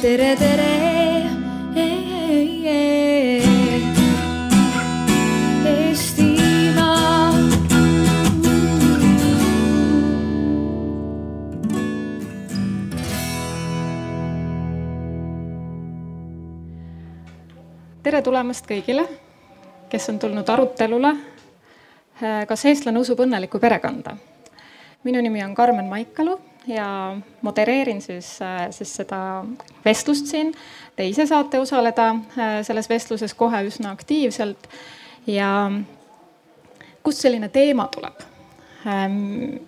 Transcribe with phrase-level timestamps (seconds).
[0.00, 0.68] tere, tere.
[18.00, 19.04] Tere tulemast kõigile,
[19.92, 21.12] kes on tulnud arutelule.
[22.48, 24.16] kas eestlane usub õnnelikku perekonda?
[25.04, 28.38] minu nimi on Karmen Maikalu ja modereerin siis,
[28.70, 29.20] siis seda
[29.84, 30.54] vestlust siin.
[30.96, 34.68] Te ise saate osaleda äh, selles vestluses kohe üsna aktiivselt.
[35.26, 35.70] ja
[37.02, 38.20] kust selline teema tuleb?
[38.86, 39.62] Ähm,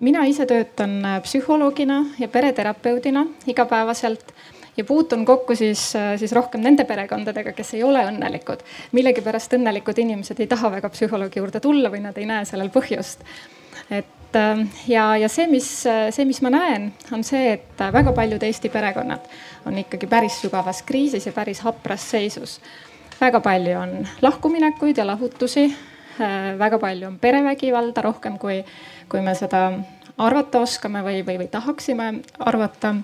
[0.00, 4.34] mina ise töötan äh, psühholoogina ja pereterapeudina igapäevaselt
[4.76, 8.66] ja puutun kokku siis, äh, siis rohkem nende perekondadega, kes ei ole õnnelikud.
[8.92, 13.24] millegipärast õnnelikud inimesed ei taha väga psühholoogi juurde tulla või nad ei näe sellel põhjust.
[13.90, 18.42] et Ähm, ja, ja see, mis, see, mis ma näen, on see, et väga paljud
[18.44, 19.24] Eesti perekonnad
[19.66, 22.60] on ikkagi päris sügavas kriisis ja päris hapras seisus.
[23.20, 25.64] väga palju on lahkuminekuid ja lahutusi.
[26.20, 28.64] Äh, väga palju on perevägivalda, rohkem kui,
[29.08, 29.72] kui me seda
[30.18, 32.94] arvata oskame või, või, või tahaksime arvata.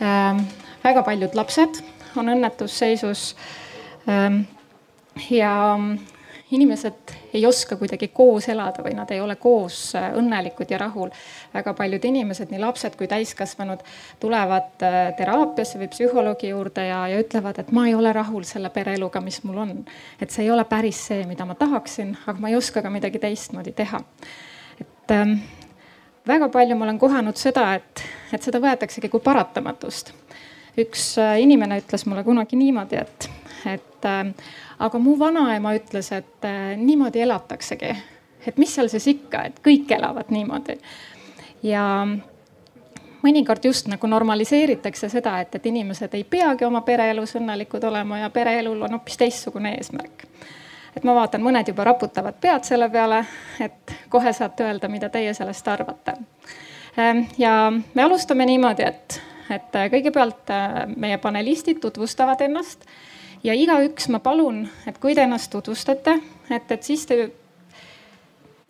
[0.00, 0.44] Ähm,
[0.84, 1.82] väga paljud lapsed
[2.16, 3.34] on õnnetusseisus.
[4.08, 4.44] Ähm,
[5.30, 5.54] ja
[6.54, 11.10] inimesed ei oska kuidagi koos elada või nad ei ole koos äh, õnnelikud ja rahul.
[11.54, 13.82] väga paljud inimesed, nii lapsed kui täiskasvanud,
[14.20, 18.70] tulevad äh, teraapiasse või psühholoogi juurde ja, ja ütlevad, et ma ei ole rahul selle
[18.70, 19.76] pereeluga, mis mul on.
[20.20, 23.18] et see ei ole päris see, mida ma tahaksin, aga ma ei oska ka midagi
[23.22, 24.00] teistmoodi teha.
[24.80, 25.38] et ähm,
[26.26, 30.12] väga palju ma olen kohanud seda, et, et seda võetaksegi kui paratamatust.
[30.80, 33.28] üks äh, inimene ütles mulle kunagi niimoodi, et,
[33.66, 34.34] et äh,
[34.78, 37.96] aga mu vanaema ütles, et äh, niimoodi elataksegi.
[38.46, 40.78] et mis seal siis ikka, et kõik elavad niimoodi.
[41.62, 41.84] ja
[43.24, 48.30] mõnikord just nagu normaliseeritakse seda, et, et inimesed ei peagi oma pereelus õnnelikud olema ja
[48.30, 50.26] pereelul on hoopis teistsugune eesmärk.
[50.96, 53.24] et ma vaatan, mõned juba raputavad pead selle peale,
[53.60, 56.14] et kohe saate öelda, mida teie sellest arvate.
[56.98, 59.20] Ähm, ja me alustame niimoodi, et,
[59.50, 62.86] et kõigepealt äh, meie panelistid tutvustavad ennast
[63.44, 66.18] ja igaüks ma palun, et kui te ennast tutvustate,
[66.50, 67.18] et, et siis te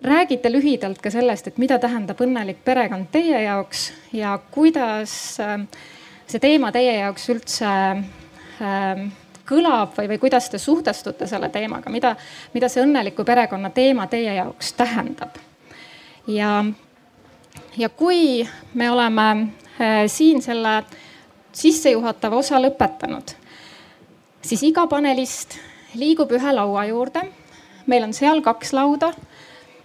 [0.05, 5.61] räägite lühidalt ka sellest, et mida tähendab õnnelik perekond teie jaoks ja kuidas äh,
[6.27, 9.05] see teema teie jaoks üldse äh,
[9.49, 12.15] kõlab või, või kuidas te suhtestute selle teemaga, mida,
[12.55, 15.39] mida see õnneliku perekonna teema teie jaoks tähendab.
[16.27, 16.65] ja,
[17.77, 18.43] ja kui
[18.75, 20.83] me oleme äh, siin selle
[21.55, 23.37] sissejuhatava osa lõpetanud
[24.45, 25.57] siis iga panelist
[25.97, 27.23] liigub ühe laua juurde.
[27.87, 29.13] meil on seal kaks lauda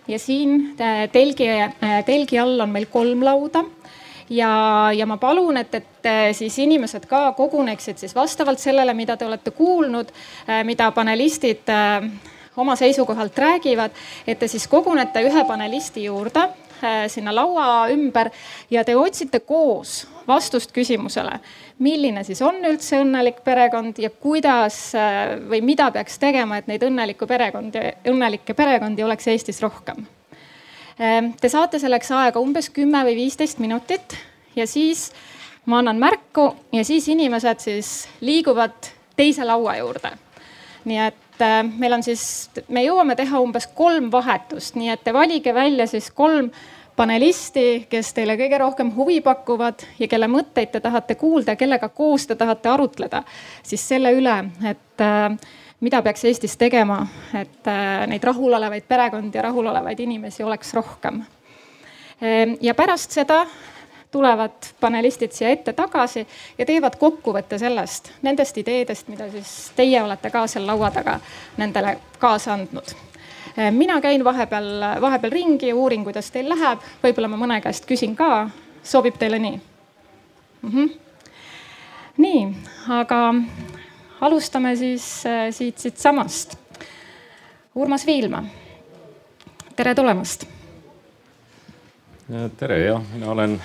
[0.08, 3.64] ja siin äh, telgi, äh, telgi all on meil kolm lauda
[4.30, 4.52] ja,
[4.96, 9.28] ja ma palun, et, et äh, siis inimesed ka koguneksid siis vastavalt sellele, mida te
[9.28, 10.12] olete kuulnud,
[10.64, 11.69] mida panelistid
[12.59, 13.92] oma seisukohalt räägivad,
[14.28, 16.48] et te siis kogunete ühe panelisti juurde
[17.12, 18.30] sinna laua ümber
[18.72, 21.40] ja te otsite koos vastust küsimusele,
[21.79, 26.84] milline siis on üldse õnnelik perekond ja kuidas äh, või mida peaks tegema, et neid
[26.85, 30.03] õnnelikku perekondi, õnnelikke perekondi oleks Eestis rohkem.
[31.00, 34.18] Ähm, te saate selleks aega umbes kümme või viisteist minutit
[34.56, 35.09] ja siis
[35.69, 40.12] ma annan märku ja siis inimesed siis liiguvad teise laua juurde.
[40.85, 45.13] nii et äh, meil on siis, me jõuame teha umbes kolm vahetust, nii et te
[45.16, 46.51] valige välja siis kolm
[47.00, 52.28] panelisti, kes teile kõige rohkem huvi pakuvad ja kelle mõtteid te tahate kuulda, kellega koos
[52.28, 53.24] te tahate arutleda,
[53.64, 54.36] siis selle üle,
[54.68, 55.32] et äh,
[55.80, 57.00] mida peaks Eestis tegema,
[57.40, 61.24] et äh, neid rahulolevaid perekondi ja rahulolevaid inimesi oleks rohkem.
[62.20, 63.46] Ehm, ja pärast seda
[64.12, 66.26] tulevad panelistid siia ette tagasi
[66.58, 71.20] ja teevad kokkuvõtte sellest, nendest ideedest, mida siis teie olete ka seal laua taga
[71.62, 72.98] nendele kaasa andnud
[73.72, 74.69] mina käin vahepeal,
[75.01, 78.50] vahepeal ringi uurin, kuidas teil läheb, võib-olla ma mõne käest küsin ka,
[78.83, 79.59] sobib teile nii
[80.61, 80.72] mm?
[80.72, 80.89] -hmm.
[82.17, 82.45] nii,
[82.89, 83.19] aga
[84.21, 86.56] alustame siis äh, siit, siitsamast.
[87.75, 88.44] Urmas Viilma,
[89.75, 90.45] tere tulemast.
[92.57, 93.62] tere, jah, mina olen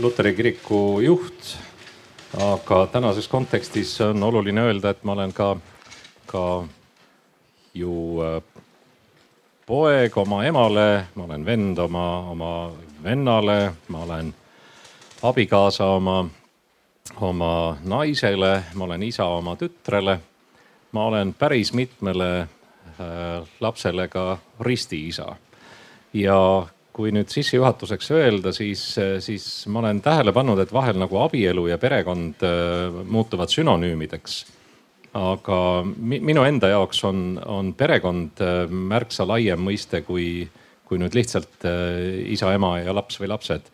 [0.00, 1.56] Luteri kiriku juht.
[2.34, 5.56] aga tänases kontekstis on oluline öelda, et ma olen ka,
[6.26, 6.64] ka
[7.74, 8.42] ju äh,
[9.66, 12.72] poeg oma emale, ma olen vend oma, oma
[13.04, 14.34] vennale, ma olen
[15.22, 16.18] abikaasa oma,
[17.20, 20.20] oma naisele, ma olen isa oma tütrele.
[20.92, 25.36] ma olen päris mitmele äh, lapsele ka ristiisa.
[26.14, 31.66] ja kui nüüd sissejuhatuseks öelda, siis, siis ma olen tähele pannud, et vahel nagu abielu
[31.66, 32.44] ja perekond
[33.04, 34.44] muutuvad sünonüümideks.
[35.14, 38.40] Aga minu enda jaoks on, on perekond
[38.70, 40.48] märksa laiem mõiste kui,
[40.84, 41.66] kui nüüd lihtsalt
[42.26, 43.70] isa, ema ja laps või lapsed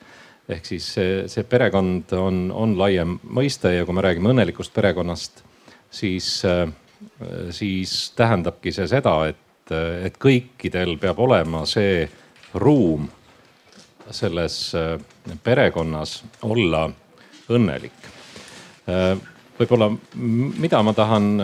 [0.50, 5.42] ehk siis see, see perekond on, on laiem mõiste ja kui me räägime õnnelikust perekonnast,
[5.90, 6.66] siis, äh,
[7.54, 9.74] siis tähendabki see seda, et,
[10.06, 12.04] et kõikidel peab olema see
[12.58, 13.08] ruum
[14.10, 14.96] selles äh,
[15.44, 16.88] perekonnas olla
[17.50, 18.08] õnnelik.
[19.60, 21.34] Võib-olla, mida ma tahan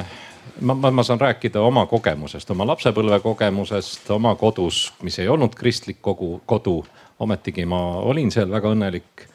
[0.60, 5.54] ma, ma, ma saan rääkida oma kogemusest, oma lapsepõlve kogemusest, oma kodus, mis ei olnud
[5.58, 6.78] kristlik kogu, kodu,
[7.20, 9.26] ometigi ma olin seal väga õnnelik,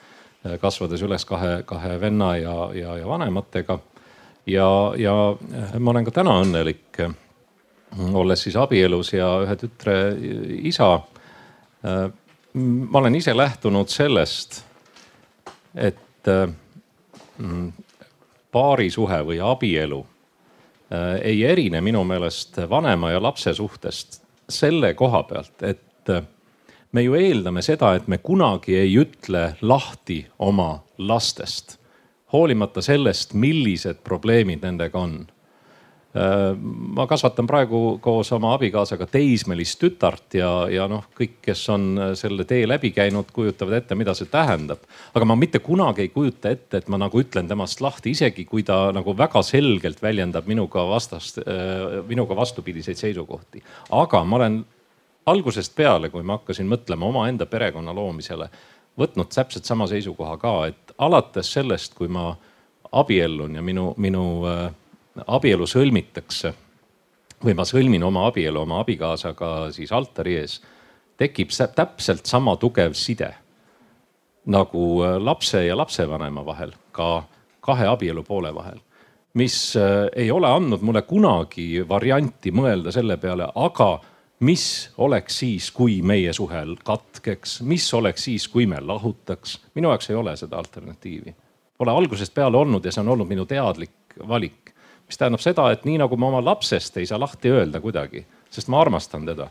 [0.46, 3.80] äh, kasvades üles kahe, kahe venna ja, ja, ja vanematega.
[4.46, 7.14] ja, ja äh, ma olen ka täna õnnelik, äh,
[8.14, 9.96] olles siis abielus ja ühe tütre
[10.64, 11.02] isa.
[12.54, 14.62] ma olen ise lähtunud sellest,
[15.76, 16.30] et
[17.38, 17.72] mm,
[18.52, 20.06] paarisuhe või abielu
[21.24, 24.20] ei erine minu meelest vanema ja lapse suhtest
[24.52, 26.10] selle koha pealt, et
[26.92, 31.78] me ju eeldame seda, et me kunagi ei ütle lahti oma lastest,
[32.34, 35.22] hoolimata sellest, millised probleemid nendega on.
[36.12, 36.58] Äh,
[36.96, 41.86] ma kasvatan praegu koos oma abikaasaga teismelist tütart ja, ja noh, kõik, kes on
[42.20, 44.84] selle tee läbi käinud, kujutavad ette, mida see tähendab.
[45.16, 48.66] aga ma mitte kunagi ei kujuta ette, et ma nagu ütlen temast lahti, isegi kui
[48.68, 53.64] ta nagu väga selgelt väljendab minuga vastast, äh, minuga vastupidiseid seisukohti.
[53.92, 54.66] aga ma olen
[55.32, 58.50] algusest peale, kui ma hakkasin mõtlema omaenda perekonna loomisele,
[59.00, 62.34] võtnud täpselt sama seisukoha ka, et alates sellest, kui ma
[62.92, 64.68] abiellun ja minu, minu äh,
[65.28, 66.54] abielu sõlmitakse
[67.44, 70.62] või ma sõlmin oma abielu oma abikaasaga siis altari ees,
[71.18, 73.34] tekib täpselt sama tugev side
[74.46, 77.24] nagu äh, lapse ja lapsevanema vahel, ka
[77.62, 78.80] kahe abielu poole vahel
[79.34, 84.00] mis äh, ei ole andnud mulle kunagi varianti mõelda selle peale, aga
[84.42, 84.66] mis
[84.98, 89.60] oleks siis, kui meie suhe katkeks, mis oleks siis, kui me lahutaks.
[89.76, 91.36] minu jaoks ei ole seda alternatiivi.
[91.78, 94.61] Pole algusest peale olnud ja see on olnud minu teadlik valik.
[95.12, 98.72] Mis tähendab seda, et nii nagu ma oma lapsest ei saa lahti öelda kuidagi, sest
[98.72, 99.50] ma armastan teda,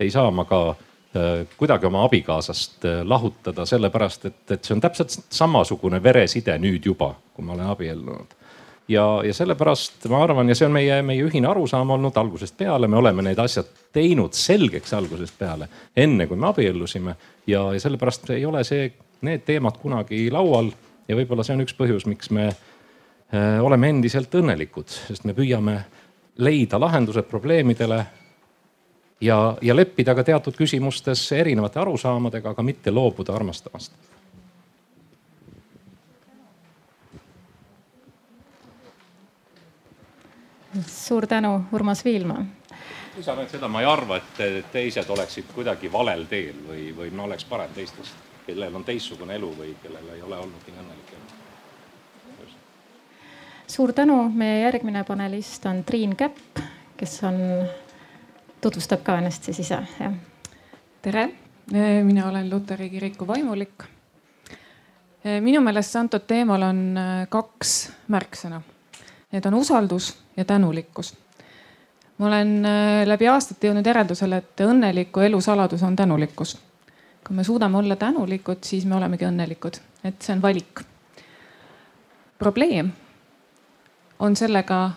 [0.00, 4.84] ei saa ma ka äh, kuidagi oma abikaasast äh, lahutada, sellepärast et, et see on
[4.84, 8.36] täpselt samasugune vereside nüüd juba, kui ma olen abiellunud
[8.88, 12.86] ja, ja sellepärast ma arvan ja see on meie, meie ühine arusaam olnud algusest peale,
[12.86, 15.66] me oleme need asjad teinud selgeks algusest peale,
[15.96, 17.18] enne kui me abiellusime.
[17.50, 18.92] ja, ja sellepärast ei ole see,
[19.26, 20.70] need teemad kunagi laual
[21.10, 22.66] ja võib-olla see on üks põhjus, miks me äh,
[23.32, 25.76] oleme endiselt õnnelikud, sest me püüame
[26.42, 27.98] leida lahendused probleemidele
[29.22, 33.94] ja, ja leppida ka teatud küsimustes erinevate arusaamadega, aga mitte loobuda armastamast
[40.86, 42.44] suur tänu, Urmas Viilma.
[43.16, 47.26] lisan ainult seda, ma ei arva, et teised oleksid kuidagi valel teel või, või ma
[47.26, 48.14] oleks parem teistest,
[48.46, 51.19] kellel on teistsugune elu või kellel ei ole olnud nii õnnelik elu.
[53.70, 56.58] Suur tänu, meie järgmine panelist on Triin Käpp,
[56.98, 57.38] kes on,
[58.60, 60.16] tutvustab ka ennast siis ise, jah.
[61.02, 61.28] tere,
[62.02, 63.84] mina olen Luteri kiriku vaimulik.
[65.40, 67.74] minu meelest antud teemal on kaks
[68.08, 68.62] märksõna
[69.30, 71.14] Need on usaldus ja tänulikkus.
[72.18, 76.58] ma olen äh, läbi aastate jõudnud järeldusele, et õnneliku elu saladus on tänulikkus.
[77.26, 80.82] kui me suudame olla tänulikud, siis me olemegi õnnelikud, et see on valik.
[82.38, 82.92] probleem
[84.20, 84.90] on sellega,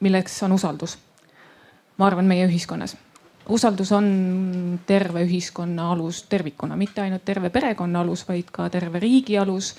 [0.00, 0.98] milleks on usaldus.
[1.98, 2.96] ma arvan, meie ühiskonnas
[3.48, 9.38] usaldus on terve ühiskonna alus tervikuna, mitte ainult terve perekonna alus, vaid ka terve riigi
[9.38, 9.74] alus,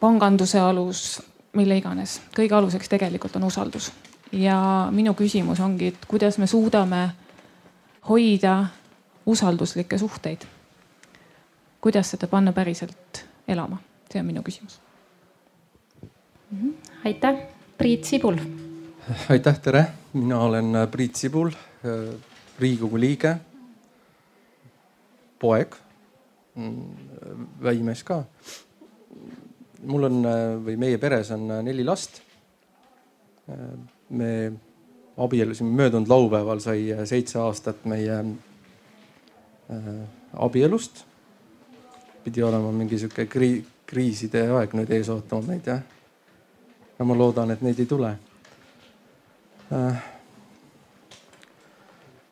[0.00, 2.20] panganduse alus, mille iganes.
[2.36, 3.92] kõige aluseks tegelikult on usaldus.
[4.32, 7.10] ja minu küsimus ongi, et kuidas me suudame
[8.08, 8.66] hoida
[9.26, 10.46] usalduslikke suhteid.
[11.80, 13.78] kuidas seda panna päriselt elama,
[14.12, 14.80] see on minu küsimus.
[16.50, 16.70] Mhm.
[17.04, 18.36] aitäh, Priit Sibul.
[19.30, 21.50] aitäh, tere, mina olen äh, Priit Sibul,
[21.84, 22.14] äh,
[22.58, 23.36] riigikogu liige,
[25.38, 25.76] poeg,
[26.54, 27.10] mm,
[27.62, 28.24] väimees ka
[29.86, 30.22] mul on
[30.64, 32.22] või meie peres on neli last.
[34.08, 34.52] me
[35.16, 38.18] abiellusime möödunud laupäeval sai seitse aastat meie
[39.70, 39.90] äh,
[40.32, 41.04] abielust.
[42.24, 45.82] pidi olema mingi sihuke kri kriiside aeg nüüd ees ootama meid jah.
[46.98, 48.12] Ja ma loodan, et neid ei tule.
[49.72, 50.04] Äh,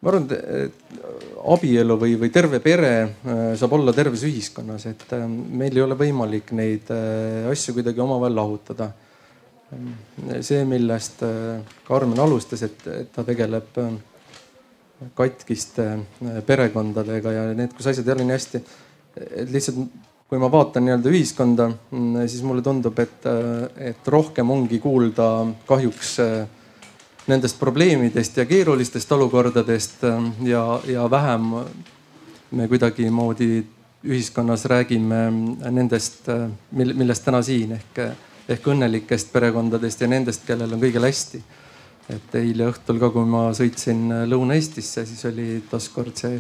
[0.00, 0.99] ma arvan, et
[1.54, 2.92] abielu või, või terve pere
[3.56, 6.92] saab olla terves ühiskonnas, et meil ei ole võimalik neid
[7.50, 8.92] asju kuidagi omavahel lahutada.
[10.40, 11.25] see, millest
[11.88, 13.80] Karmen alustas, et, et ta tegeleb
[15.16, 15.87] katkiste
[16.47, 18.61] perekondadega ja need, kus asjad ei ole nii hästi.
[19.25, 19.80] et lihtsalt
[20.28, 21.69] kui ma vaatan nii-öelda ühiskonda,
[22.26, 23.26] siis mulle tundub, et,
[23.76, 25.28] et rohkem ongi kuulda
[25.69, 26.16] kahjuks
[27.28, 30.04] nendest probleemidest ja keerulistest olukordadest
[30.49, 31.52] ja, ja vähem
[32.50, 33.64] me kuidagimoodi
[34.04, 35.21] ühiskonnas räägime
[35.71, 36.28] nendest,
[36.73, 38.00] millest täna siin ehk,
[38.49, 41.40] ehk õnnelikest perekondadest ja nendest, kellel on kõigil hästi.
[42.12, 46.37] Et eile õhtul ka, kui ma sõitsin Lõuna-Eestisse, siis oli taaskord see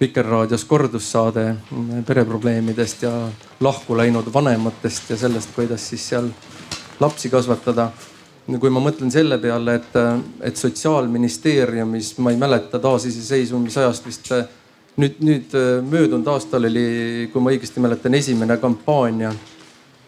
[0.00, 1.54] Vikerraadios kordussaade
[2.06, 3.12] pereprobleemidest ja
[3.60, 6.28] lahku läinud vanematest ja sellest, kuidas siis seal
[7.00, 7.90] lapsi kasvatada.
[8.60, 9.94] kui ma mõtlen selle peale, et,
[10.42, 14.32] et sotsiaalministeeriumis, ma ei mäleta taasiseseisvumisajast vist
[14.96, 15.54] nüüd, nüüd
[15.88, 19.32] möödunud aastal oli, kui ma õigesti mäletan, esimene kampaania,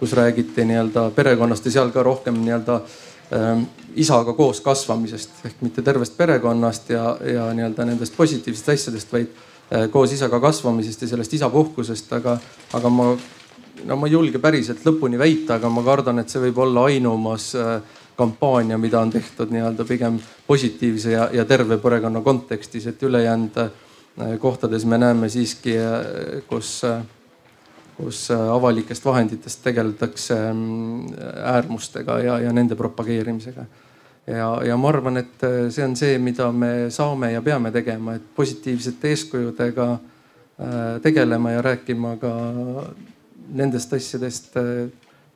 [0.00, 3.64] kus räägiti nii-öelda perekonnast ja seal ka rohkem nii-öelda äh,
[3.96, 9.32] isaga koos kasvamisest ehk mitte tervest perekonnast ja, ja nii-öelda nendest positiivsetest asjadest, vaid
[9.90, 12.36] koos isaga kasvamisest ja sellest isapuhkusest, aga,
[12.78, 13.08] aga ma,
[13.84, 17.48] no ma ei julge päriselt lõpuni väita, aga ma kardan, et see võib olla ainumas
[17.58, 17.80] äh,
[18.16, 23.74] kampaania, mida on tehtud nii-öelda pigem positiivse ja, ja terve perekonna kontekstis, et ülejäänud äh,
[24.40, 25.76] kohtades me näeme siiski,
[26.48, 26.78] kus
[27.96, 31.14] kus avalikest vahenditest tegeldakse mm,
[31.48, 33.64] äärmustega ja, ja nende propageerimisega
[34.26, 38.16] ja, ja ma arvan, et äh, see on see, mida me saame ja peame tegema,
[38.16, 42.32] et positiivsete eeskujudega äh, tegelema ja rääkima ka
[43.56, 44.86] nendest asjadest äh,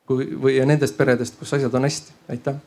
[0.07, 2.17] kui, või ja nendest peredest, kus asjad on hästi.
[2.29, 2.63] aitäh.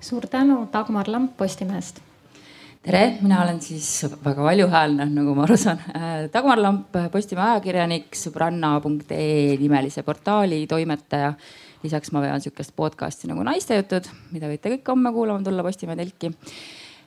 [0.00, 2.02] suur tänu, Dagmar Lamp Postimehest
[2.82, 5.80] tere, mina olen siis väga valjuhäälne, nagu ma aru saan.
[6.32, 11.34] Dagmar Lamp, Postimehe ajakirjanik, sõbranna.ee nimelise portaali toimetaja
[11.82, 16.32] lisaks ma vean sihukest podcast'i nagu Naistejutud, mida võite kõik homme kuulama tulla Postimehe telki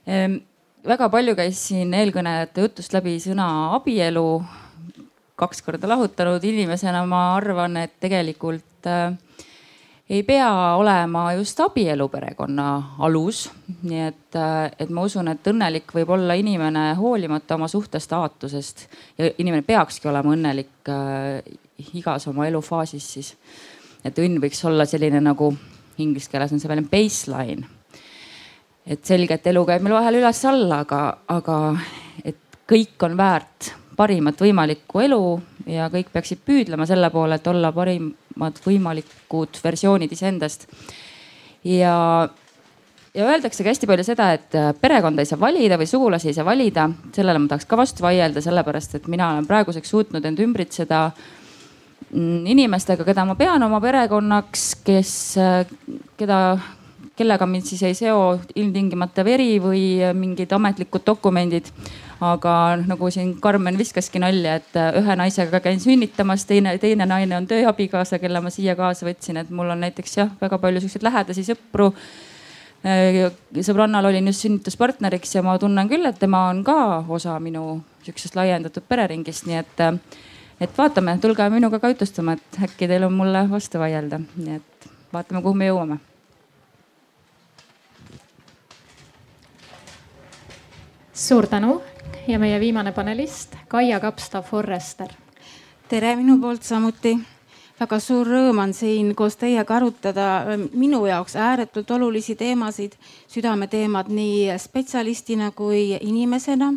[0.08, 0.40] ehm,.
[0.88, 3.48] väga palju käis siin eelkõnelejate jutust läbi sõna
[3.78, 4.44] abielu.
[5.36, 9.14] kaks korda lahutanud inimesena ma arvan, et tegelikult äh,
[10.10, 13.50] ei pea olema just abielu perekonna alus.
[13.84, 18.88] nii et, äh, et ma usun, et õnnelik võib olla inimene hoolimata oma suhte staatusest
[19.18, 21.44] ja inimene peakski olema õnnelik äh,
[21.94, 23.36] igas oma elufaasis siis
[24.06, 25.52] et õnn võiks olla selline nagu
[26.02, 27.68] inglise keeles on see väljend baseline.
[28.86, 31.58] et selge, et elu käib meil vahel üles-alla, aga, aga
[32.26, 35.24] et kõik on väärt parimat võimalikku elu
[35.70, 40.66] ja kõik peaksid püüdlema selle poole, et olla parimad võimalikud versioonid iseendast.
[41.64, 42.28] ja,
[43.14, 46.90] ja öeldaksegi hästi palju seda, et perekonda ei saa valida või sugulasi ei saa valida.
[47.14, 51.41] sellele ma tahaks ka vastu vaielda, sellepärast et mina olen praeguseks suutnud end ümbritseda Mm,
[52.12, 55.12] inimestega, keda ma pean oma perekonnaks, kes,
[56.20, 56.40] keda,
[57.18, 59.84] kellega mind siis ei seo ilmtingimata veri või
[60.18, 61.72] mingid ametlikud dokumendid.
[62.22, 67.48] aga nagu siin Karmen viskaski nalja, et ühe naisega käin sünnitamas, teine, teine naine on
[67.50, 71.48] tööabikaasa, kelle ma siia kaasa võtsin, et mul on näiteks jah, väga palju siukseid lähedasi
[71.48, 71.90] sõpru
[73.62, 78.36] sõbrannal olin just sünnituspartneriks ja ma tunnen küll, et tema on ka osa minu sihukesest
[78.36, 79.84] laiendatud pereringist, nii et
[80.62, 84.90] et vaatame, tulge minuga ka jutustama, et äkki teil on mulle vastu vaielda, nii et
[85.14, 86.00] vaatame, kuhu me jõuame.
[91.22, 91.82] suur tänu
[92.28, 95.08] ja meie viimane panelist Kaia Kapsta Forrester.
[95.90, 97.20] tere minu poolt samuti
[97.80, 102.94] väga suur rõõm on siin koos teiega arutada minu jaoks ääretult olulisi teemasid,
[103.28, 106.74] südameteemad nii spetsialistina kui inimesena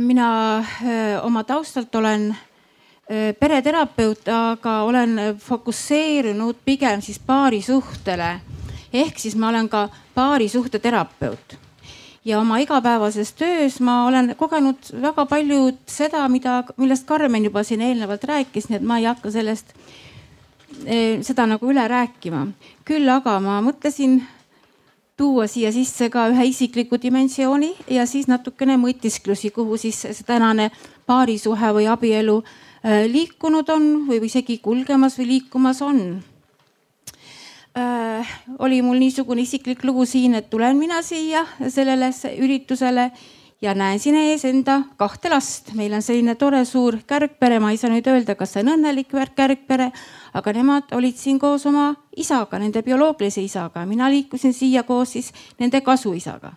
[0.00, 8.40] mina äh, oma taustalt olen äh, pereterapeut, aga olen fokusseerunud pigem siis paarisuhtele.
[8.92, 11.58] ehk siis ma olen ka paarisuhteterapeut
[12.24, 17.80] ja oma igapäevases töös ma olen kogenud väga palju seda, mida, millest Karmen juba siin
[17.80, 19.72] eelnevalt rääkis, nii et ma ei hakka sellest,
[20.84, 22.46] äh, seda nagu üle rääkima.
[22.84, 24.20] küll aga ma mõtlesin
[25.20, 30.70] tuua siia sisse ka ühe isikliku dimensiooni ja siis natukene mõtisklusi, kuhu siis see tänane
[31.08, 36.00] paarisuhe või abielu äh, liikunud on või isegi kulgemas või liikumas on
[37.76, 38.32] äh,.
[38.58, 42.08] oli mul niisugune isiklik lugu siin, et tulen mina siia sellele
[42.40, 43.10] üritusele
[43.62, 45.72] ja näen siin ees enda kahte last.
[45.74, 49.12] meil on selline tore suur kärgpere, ma ei saa nüüd öelda, kas see on õnnelik
[49.36, 49.90] kärgpere,
[50.34, 53.86] aga nemad olid siin koos oma isaga, nende bioloogilise isaga.
[53.86, 56.52] mina liikusin siia koos siis nende kasuisaga.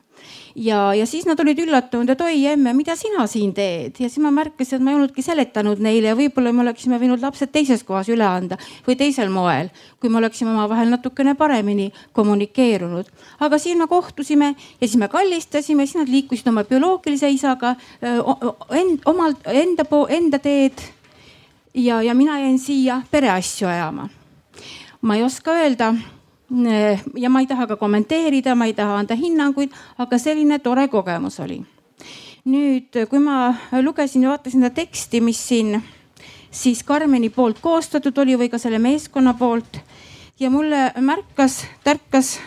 [0.56, 4.22] Ja, ja siis nad olid üllatunud, et oi emme, mida sina siin teed ja siis
[4.24, 7.84] ma märkasin, et ma ei olnudki seletanud neile ja võib-olla me oleksime võinud lapsed teises
[7.88, 13.12] kohas üle anda või teisel moel, kui me oleksime omavahel natukene paremini kommunikeerunud.
[13.40, 19.00] aga siin me kohtusime ja siis me kallistasime, siis nad liikusid oma bioloogilise isaga end,
[19.06, 20.82] omalt enda, enda teed.
[21.74, 24.10] ja, ja mina jäin siia pereasju ajama.
[25.02, 25.94] ma ei oska öelda
[26.50, 31.40] ja ma ei taha ka kommenteerida, ma ei taha anda hinnanguid, aga selline tore kogemus
[31.40, 31.64] oli.
[32.44, 35.78] nüüd, kui ma lugesin ja vaatasin seda teksti, mis siin
[36.54, 39.80] siis Karmeni poolt koostatud oli või ka selle meeskonna poolt
[40.40, 42.38] ja mulle märkas, tärkas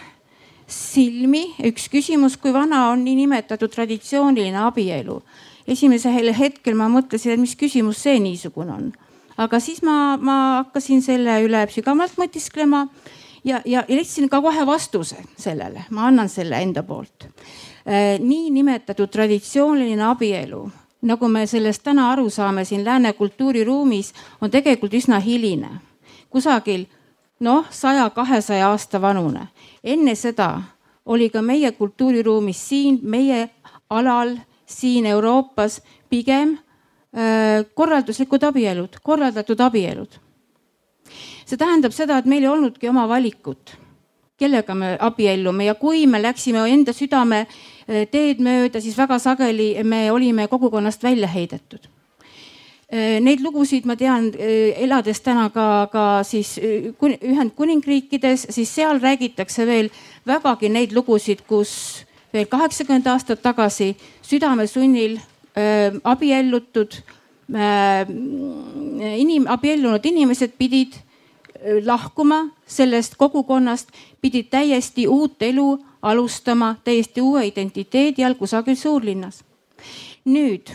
[0.67, 5.23] silmi üks küsimus, kui vana on niinimetatud traditsiooniline abielu.
[5.67, 8.93] esimesel hetkel ma mõtlesin, et mis küsimus see niisugune on.
[9.37, 12.89] aga siis ma, ma hakkasin selle üle sügavamalt mõtisklema
[13.47, 17.29] ja, ja, leidsin ka kohe vastuse sellele, ma annan selle enda poolt.
[17.87, 20.65] Äh, niinimetatud traditsiooniline abielu,
[21.07, 25.71] nagu me sellest täna aru saame siin lääne kultuuriruumis, on tegelikult üsna hiline,
[26.31, 26.87] kusagil
[27.41, 29.49] noh, saja, kahesaja aasta vanune.
[29.85, 30.63] enne seda
[31.07, 33.49] oli ka meie kultuuriruumis siin, meie
[33.91, 34.37] alal,
[34.67, 36.59] siin Euroopas pigem
[37.15, 40.26] äh, korralduslikud abielud, korraldatud abielud
[41.47, 43.77] see tähendab seda, et meil ei olnudki oma valikut,
[44.39, 45.69] kellega me abiellume.
[45.69, 51.07] Ja kui me läksime enda südame eh, teed mööda, siis väga sageli me olime kogukonnast
[51.07, 51.87] välja heidetud.
[52.87, 59.67] Eh, Neid lugusid ma tean, eh, elades täna ka, ka siis Ühendkuningriikides, siis seal räägitakse
[59.67, 59.91] veel
[60.27, 63.95] vägagi neid lugusid, kus veel kaheksakümmend aastat tagasi
[64.27, 65.17] südamesunnil
[66.05, 66.99] abiellutud
[69.17, 70.99] inim-, abiellunud inimesed pidid
[71.85, 73.89] lahkuma sellest kogukonnast,
[74.21, 79.45] pidid täiesti uut elu alustama, täiesti uue identiteedi all kusagil suurlinnas.
[80.27, 80.71] nüüd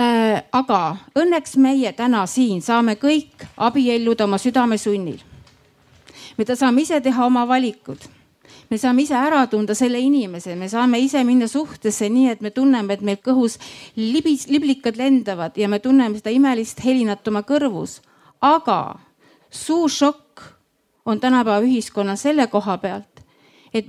[0.00, 5.18] äh, aga õnneks meie täna siin saame kõik abielluda oma südamesunnil.
[6.38, 7.98] me saame ise teha oma valikud
[8.70, 12.50] me saame ise ära tunda selle inimese, me saame ise minna suhtesse nii, et me
[12.50, 13.56] tunneme, et meil kõhus
[13.96, 18.00] libis, liblikad lendavad ja me tunneme seda imelist helinat oma kõrvus.
[18.40, 19.00] aga
[19.50, 20.42] suur šokk
[21.06, 23.22] on tänapäeva ühiskonnas selle koha pealt,
[23.74, 23.86] et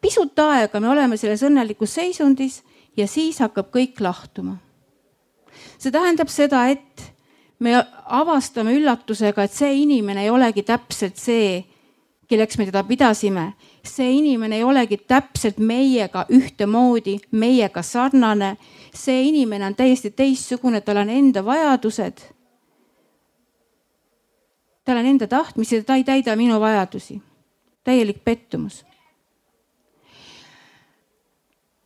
[0.00, 2.62] pisut aega me oleme selles õnnelikus seisundis
[2.96, 4.56] ja siis hakkab kõik lahtuma.
[5.78, 7.12] see tähendab seda, et
[7.58, 11.64] me avastame üllatusega, et see inimene ei olegi täpselt see,
[12.28, 13.52] kelleks me teda pidasime.
[13.84, 18.56] see inimene ei olegi täpselt meiega ühtemoodi, meiega sarnane.
[18.94, 22.22] see inimene on täiesti teistsugune, tal on enda vajadused
[24.84, 27.20] tal on enda tahtmisi ja ta ei täida minu vajadusi.
[27.84, 28.84] täielik pettumus.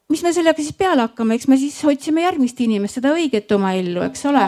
[0.08, 3.72] mis me sellega siis peale hakkame, eks me siis otsime järgmist inimest, seda õiget oma
[3.72, 4.44] ellu, eks ole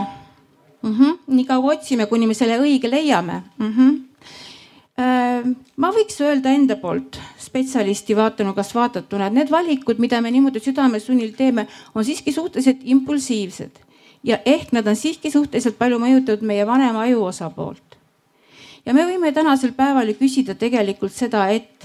[0.83, 0.93] mm.
[0.93, 1.19] -hmm.
[1.27, 3.73] nii kaua otsime, kuni me selle õige leiame mm.
[3.73, 4.05] -hmm
[5.77, 11.37] ma võiks öelda enda poolt spetsialisti vaatenurgast vaadatuna, et need valikud, mida me niimoodi südamesunnil
[11.39, 13.79] teeme, on siiski suhteliselt impulsiivsed
[14.27, 17.88] ja ehk nad on siiski suhteliselt palju mõjutatud meie vanema aju osapoolt
[18.89, 21.85] ja me võime tänasel päeval ju küsida tegelikult seda, et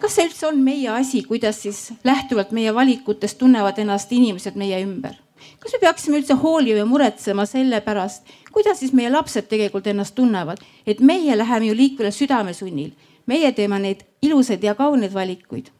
[0.00, 4.82] kas see üldse on meie asi, kuidas siis lähtuvalt meie valikutest tunnevad ennast inimesed meie
[4.84, 5.16] ümber?
[5.60, 10.14] kas me peaksime üldse hoolima ja muretsema selle pärast, kuidas siis meie lapsed tegelikult ennast
[10.16, 12.92] tunnevad, et meie läheme ju liikvele südamesunnil,
[13.28, 15.72] meie teeme neid ilusaid ja kauneid valikuid.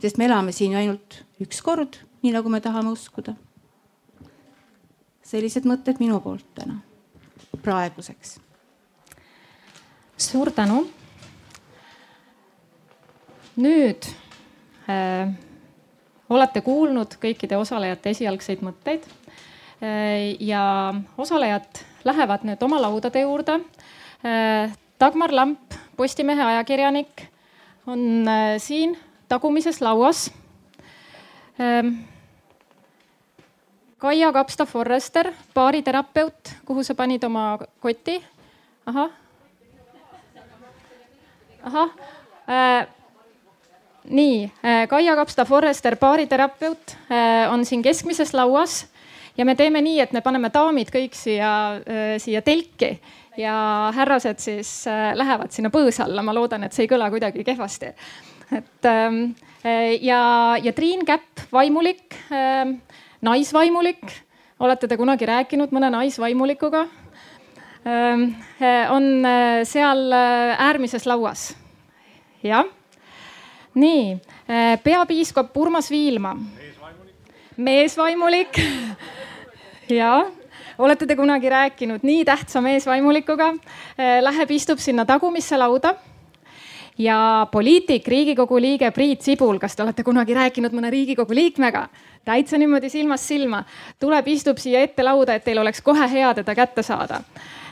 [0.00, 3.34] sest me elame siin ju ainult üks kord, nii nagu me tahame uskuda.
[5.22, 6.80] sellised mõtted minu poolt täna,
[7.62, 8.38] praeguseks
[10.20, 10.84] suur tänu.
[13.60, 14.06] nüüd
[14.88, 15.28] äh,
[16.30, 23.60] olete kuulnud kõikide osalejate esialgseid mõtteid äh, ja osalejad lähevad nüüd oma laudade juurde
[24.24, 24.76] äh,.
[25.00, 27.22] Dagmar Lamp, Postimehe ajakirjanik,
[27.88, 28.96] on äh, siin
[29.28, 30.28] tagumises lauas
[31.60, 31.88] äh,.
[34.00, 38.20] Kaia Kapsta-Forrester, baariterapeut, kuhu sa panid oma koti?
[38.86, 39.19] ahah
[41.62, 41.90] ahah
[42.48, 42.86] äh,.
[44.04, 48.86] nii äh,, Kaia Kapsta-Forrester, baariterapeut äh, on siin keskmises lauas
[49.36, 52.96] ja me teeme nii, et me paneme daamid kõik siia äh,, siia telki
[53.38, 53.54] ja
[53.94, 56.22] härrased siis äh, lähevad sinna põõsa alla.
[56.22, 57.92] ma loodan, et see ei kõla kuidagi kehvasti.
[58.56, 59.22] et ähm,
[59.64, 62.74] äh, ja, ja Triin Käpp, vaimulik äh,,
[63.20, 64.04] naisvaimulik.
[64.60, 66.86] olete te kunagi rääkinud mõne naisvaimulikuga?
[67.84, 71.56] Äh, on äh, seal äh, äärmises lauas.
[72.42, 72.64] jah,
[73.74, 74.18] nii
[74.84, 76.36] peapiiskop Urmas Viilma.
[77.56, 78.56] meesvaimulik
[80.00, 80.26] ja
[80.78, 83.54] olete te kunagi rääkinud nii tähtsa meesvaimulikuga?
[84.20, 85.94] Läheb, istub sinna tagumisse lauda
[86.98, 91.88] ja poliitik, riigikogu liige Priit Sibul, kas te olete kunagi rääkinud mõne riigikogu liikmega?
[92.24, 93.64] täitsa niimoodi silmast silma,
[94.00, 97.20] tuleb, istub siia ette lauda, et teil oleks kohe hea teda kätte saada.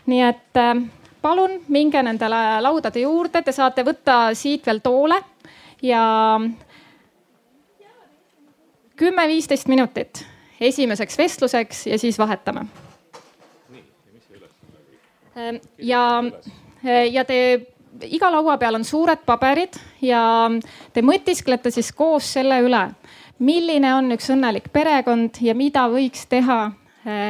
[0.09, 0.75] Nii et äh,
[1.23, 5.21] palun minge nendele laudade juurde, te saate võtta siit veel toole
[5.83, 6.03] ja
[8.99, 10.25] kümme-viisteist minutit
[10.61, 12.66] esimeseks vestluseks ja siis vahetame.
[15.37, 16.05] Äh, ja,
[17.12, 17.38] ja te
[18.07, 20.23] iga laua peal on suured paberid ja
[20.92, 22.83] te mõtisklete siis koos selle üle,
[23.38, 26.88] milline on üks õnnelik perekond ja mida võiks teha, eh,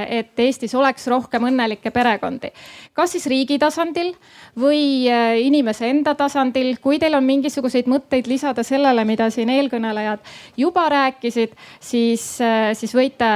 [0.08, 2.50] et Eestis oleks rohkem õnnelikke perekondi.
[2.92, 4.14] kas siis riigi tasandil
[4.58, 6.76] või eh, inimese enda tasandil.
[6.82, 10.18] kui teil on mingisuguseid mõtteid lisada sellele, mida siin eelkõnelejad
[10.56, 13.30] juba rääkisid, siis, eh, siis võite,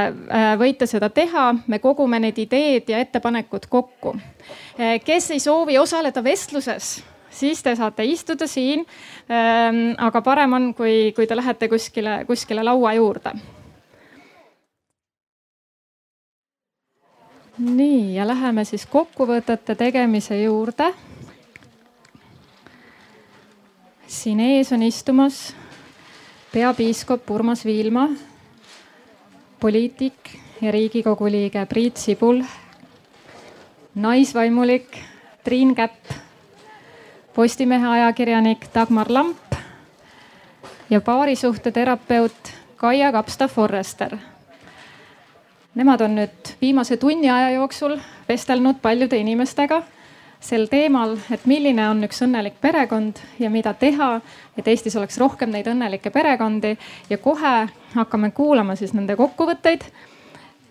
[0.59, 1.55] võite seda teha.
[1.67, 4.17] me kogume need ideed ja ettepanekud kokku.
[5.05, 7.03] kes ei soovi osaleda vestluses
[7.33, 8.87] siis te saate istuda siin.
[9.29, 13.35] Ehm, aga parem on, kui, kui te lähete kuskile, kuskile laua juurde.
[17.63, 20.93] Nii ja läheme siis kokkuvõtete tegemise juurde.
[24.07, 25.55] siin ees on istumas
[26.53, 28.09] peapiiskop Urmas Viilma,
[29.61, 32.43] poliitik ja riigikogu liige Priit Sibul,
[33.95, 34.99] naisvaimulik
[35.45, 36.13] Triin Käpp
[37.35, 39.55] Postimehe ajakirjanik Dagmar Lamp
[40.91, 44.32] ja paarisuhteterapeut Kaia Kapsta-Forrester.
[45.75, 47.97] Nemad on nüüd viimase tunni aja jooksul
[48.29, 49.83] vestelnud paljude inimestega
[50.43, 54.17] sel teemal, et milline on üks õnnelik perekond ja mida teha,
[54.59, 56.75] et Eestis oleks rohkem neid õnnelikke perekondi
[57.11, 57.55] ja kohe
[57.95, 59.87] hakkame kuulama siis nende kokkuvõtteid.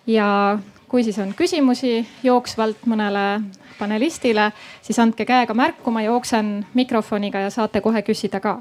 [0.06, 3.42] ja kui siis on küsimusi jooksvalt mõnele
[3.78, 4.50] panelistile,
[4.82, 8.60] siis andke käega märku, ma jooksen mikrofoniga ja saate kohe küsida ka.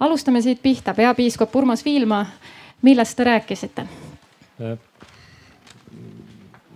[0.00, 2.26] alustame siit pihta, peapiiskop Urmas Viilma,
[2.82, 3.86] millest te rääkisite?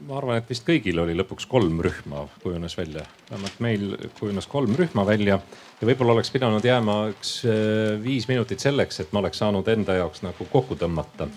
[0.08, 3.84] Ma arvan, et vist kõigil oli lõpuks kolm rühma kujunes välja, vähemalt meil
[4.18, 5.36] kujunes kolm rühma välja
[5.80, 9.98] ja võib-olla oleks pidanud jääma üks äh, viis minutit selleks, et ma oleks saanud enda
[9.98, 11.28] jaoks nagu kokku tõmmata.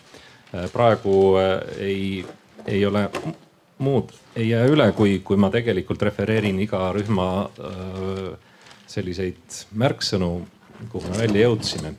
[0.56, 2.06] Äh, praegu äh, ei,
[2.66, 3.08] ei ole
[3.82, 7.26] muud ei jää üle, kui, kui ma tegelikult refereerin iga rühma
[8.88, 10.30] selliseid märksõnu,
[10.92, 11.96] kuhu me välja jõudsime.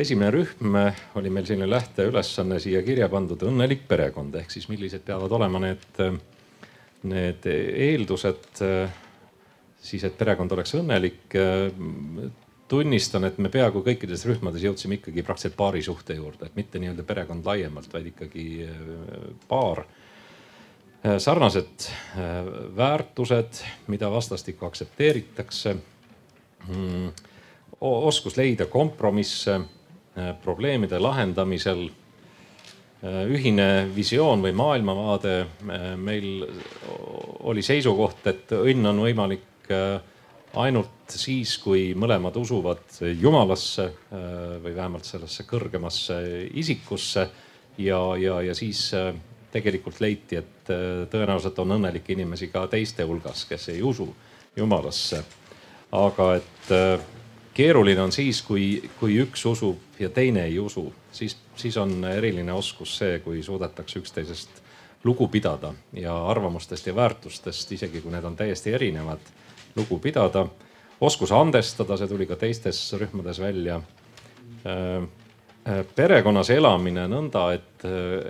[0.00, 0.76] Esimene rühm
[1.18, 6.02] oli meil selline lähteülesanne siia kirja pandud õnnelik perekond ehk siis millised peavad olema need,
[7.10, 8.60] need eeldused
[9.80, 11.38] siis, et perekond oleks õnnelik.
[12.70, 17.42] tunnistan, et me peaaegu kõikides rühmades jõudsime ikkagi praktiliselt paarisuhte juurde, et mitte nii-öelda perekond
[17.46, 18.44] laiemalt, vaid ikkagi
[19.50, 19.82] paar
[21.18, 21.88] sarnased
[22.76, 25.74] väärtused, mida vastastikku aktsepteeritakse.
[26.68, 27.10] Mm,
[27.80, 29.58] oskus leida kompromisse
[30.42, 31.88] probleemide lahendamisel.
[33.00, 35.46] ühine visioon või maailmavaade.
[35.96, 36.46] meil
[37.40, 39.70] oli seisukoht, et õnn on võimalik
[40.54, 46.20] ainult siis, kui mõlemad usuvad jumalasse või vähemalt sellesse kõrgemasse
[46.52, 47.28] isikusse
[47.78, 48.90] ja, ja, ja siis
[49.52, 54.08] tegelikult leiti, et äh, tõenäoliselt on õnnelikke inimesi ka teiste hulgas, kes ei usu
[54.56, 55.24] jumalasse.
[55.92, 57.00] aga et äh,
[57.60, 62.52] keeruline on siis, kui, kui üks usub ja teine ei usu, siis, siis on eriline
[62.56, 64.62] oskus see, kui suudetakse üksteisest
[65.04, 69.32] lugu pidada ja arvamustest ja väärtustest, isegi kui need on täiesti erinevad,
[69.76, 70.46] lugu pidada.
[71.00, 75.08] oskus andestada, see tuli ka teistes rühmades välja äh,
[75.68, 77.82] Äh, perekonnas elamine nõnda, et,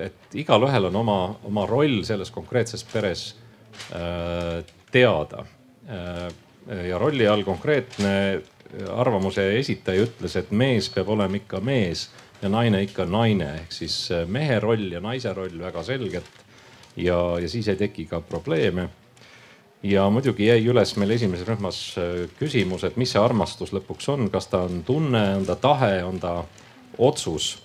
[0.03, 3.23] et igalühel on oma, oma roll selles konkreetses peres
[3.95, 5.47] äh, teada.
[6.71, 8.11] Ja rolli all konkreetne
[8.95, 12.09] arvamuse esitaja ütles, et mees peab olema ikka mees
[12.43, 13.97] ja naine ikka naine, ehk siis
[14.31, 16.31] mehe roll ja naise roll väga selgelt.
[16.97, 18.89] ja, ja siis ei teki ka probleeme.
[19.83, 21.97] ja muidugi jäi üles meil esimeses rühmas
[22.39, 26.21] küsimus, et mis see armastus lõpuks on, kas ta on tunne, on ta tahe, on
[26.21, 26.45] ta
[26.99, 27.59] otsus.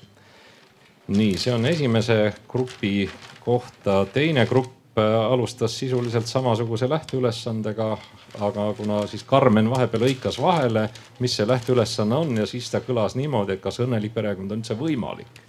[1.07, 7.97] nii, see on esimese grupi kohta, teine grupp äh, alustas sisuliselt samasuguse lähteülesandega,
[8.39, 10.87] aga kuna siis Karmen vahepeal lõikas vahele,
[11.19, 14.77] mis see lähteülesanne on ja siis ta kõlas niimoodi, et kas õnnelik perekond on üldse
[14.79, 15.41] võimalik.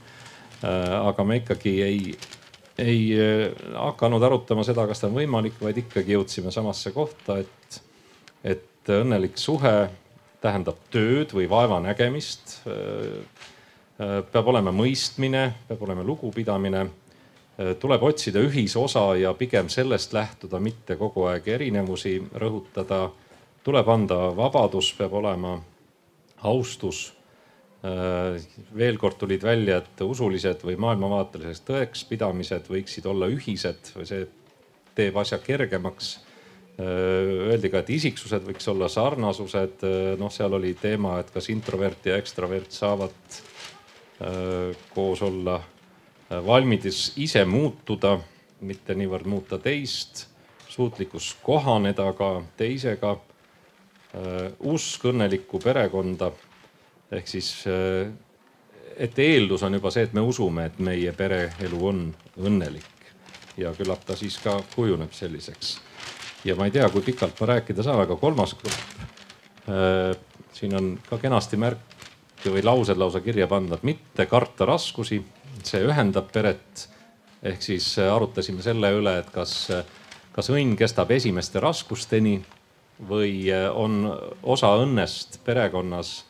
[0.64, 2.00] Äh, aga me ikkagi ei,
[2.78, 7.80] ei äh, hakanud arutama seda, kas ta on võimalik, vaid ikkagi jõudsime samasse kohta, et,
[8.42, 9.76] et õnnelik suhe
[10.42, 12.60] tähendab tööd või vaevanägemist
[13.96, 16.82] peab olema mõistmine, peab olema lugupidamine
[17.56, 23.10] tuleb otsida ühisosa ja pigem sellest lähtuda, mitte kogu aeg erinevusi rõhutada.
[23.64, 25.62] tuleb anda vabadus, peab olema
[26.42, 27.12] austus.
[28.76, 34.26] veel kord tulid välja, et usulised või maailmavaatelised tõekspidamised võiksid olla ühised see
[34.94, 36.18] teeb asja kergemaks.
[36.78, 39.84] Öeldi ka, et isiksused võiks olla sarnasused,
[40.18, 43.38] noh, seal oli teema, et kas introvert ja ekstravert saavad
[44.94, 45.60] koos olla
[46.30, 48.18] valmidus ise muutuda,
[48.60, 50.26] mitte niivõrd muuta teist,
[50.68, 56.32] suutlikkus kohaneda ka teisega, äh, usk õnnelikku perekonda
[57.12, 58.10] ehk siis, äh,
[58.96, 62.84] et eeldus on juba see, et me usume, et meie pereelu on õnnelik
[63.56, 65.80] ja küllap ta siis ka kujuneb selliseks.
[66.44, 69.06] ja ma ei tea, kui pikalt ma rääkida saan, aga kolmas grupp.
[69.66, 70.16] Äh,
[70.52, 71.94] siin on ka kenasti märk
[72.46, 75.22] või laused lausa kirja pandud, mitte karta raskusi
[75.66, 76.88] see ühendab peret.
[77.46, 79.84] ehk siis äh, arutasime selle üle, et kas, äh,
[80.34, 82.40] kas õnn kestab esimeste raskusteni
[83.08, 84.08] või äh, on
[84.42, 86.24] osa õnnest perekonnas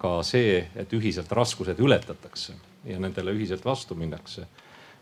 [0.00, 4.46] ka see, et ühiselt raskused ületatakse ja nendele ühiselt vastu minnakse.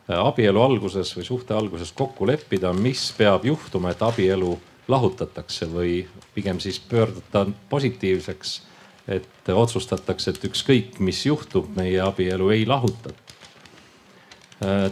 [0.09, 6.61] abielu alguses või suhte alguses kokku leppida, mis peab juhtuma, et abielu lahutatakse või pigem
[6.61, 8.63] siis pöörduda positiivseks,
[9.09, 13.25] et otsustatakse, et ükskõik, mis juhtub, meie abielu ei lahutata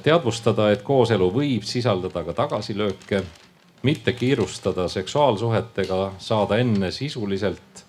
[0.02, 3.22] teadvustada, et kooselu võib sisaldada ka tagasilööke,
[3.82, 7.84] mitte kiirustada seksuaalsuhetega, saada enne sisuliselt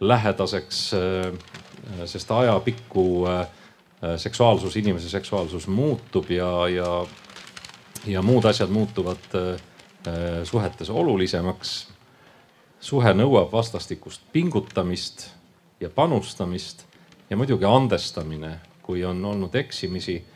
[0.00, 3.46] lähedaseks, äh, sest ajapikku äh,
[4.16, 7.06] seksuaalsus, inimese seksuaalsus muutub ja, ja,
[8.06, 9.40] ja muud asjad muutuvad
[10.44, 11.88] suhetes olulisemaks.
[12.84, 15.30] suhe nõuab vastastikust pingutamist
[15.80, 16.84] ja panustamist
[17.30, 20.33] ja muidugi andestamine, kui on olnud eksimisi Äh,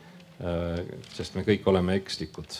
[1.13, 2.59] sest me kõik oleme ekslikud.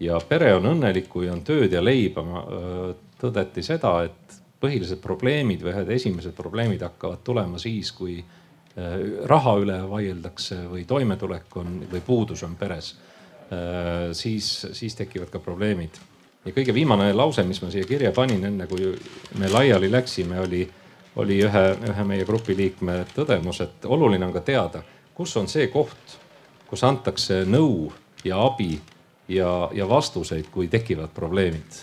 [0.00, 2.22] ja pere on õnnelik, kui on tööd ja leiba.
[2.22, 8.96] Äh, tõdeti seda, et põhilised probleemid või ühed esimesed probleemid hakkavad tulema siis, kui äh,
[9.30, 12.96] raha üle vaieldakse või toimetulek on või puudus on peres.
[14.12, 15.98] siis, siis tekivad ka probleemid.
[16.44, 18.88] ja kõige viimane lause, mis ma siia kirja panin, enne kui
[19.38, 20.64] me laiali läksime, oli,
[21.16, 24.82] oli ühe, ühe meie grupi liikme tõdemus, et oluline on ka teada,
[25.14, 26.23] kus on see koht
[26.74, 27.92] kus antakse nõu
[28.26, 28.72] ja abi
[29.30, 31.82] ja, ja vastuseid, kui tekivad probleemid.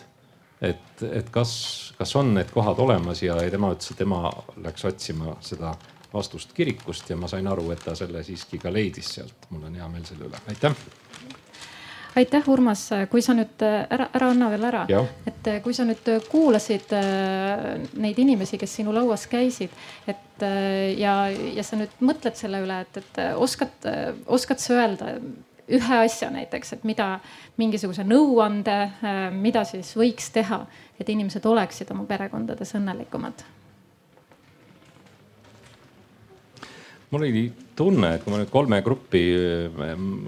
[0.61, 4.29] et, et kas, kas on need kohad olemas ja, tema ütles, et tema
[4.61, 5.71] läks otsima seda
[6.11, 9.47] vastust kirikust ja ma sain aru, et ta selle siiski ka leidis sealt.
[9.49, 10.75] mul on hea meel selle üle, aitäh!
[12.11, 14.81] Aitäh, Urmas, kui sa nüüd ära, ära anna veel ära,
[15.23, 19.71] et kui sa nüüd kuulasid äh, neid inimesi, kes sinu lauas käisid,
[20.03, 23.87] et äh, ja, ja sa nüüd mõtled selle üle, et, et oskad,
[24.27, 25.15] oskad sa öelda
[25.71, 27.13] ühe asja näiteks, et mida
[27.61, 30.63] mingisuguse nõuande, äh, mida siis võiks teha,
[30.99, 33.45] et inimesed oleksid oma perekondades õnnelikumad
[37.11, 39.21] mul oli tunne, et kui ma nüüd kolme gruppi,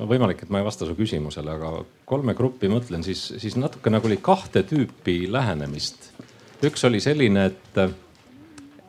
[0.04, 1.70] võimalik, et ma ei vasta su küsimusele, aga
[2.08, 6.12] kolme gruppi mõtlen, siis, siis natuke nagu oli kahte tüüpi lähenemist.
[6.64, 7.80] üks oli selline, et,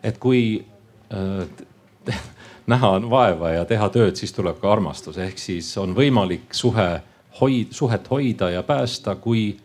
[0.03, 0.74] et kui äh,
[2.67, 6.89] näha on vaeva ja teha tööd, siis tuleb ka armastus, ehk siis on võimalik suhe
[7.41, 9.57] hoid-, suhet hoida ja päästa, kui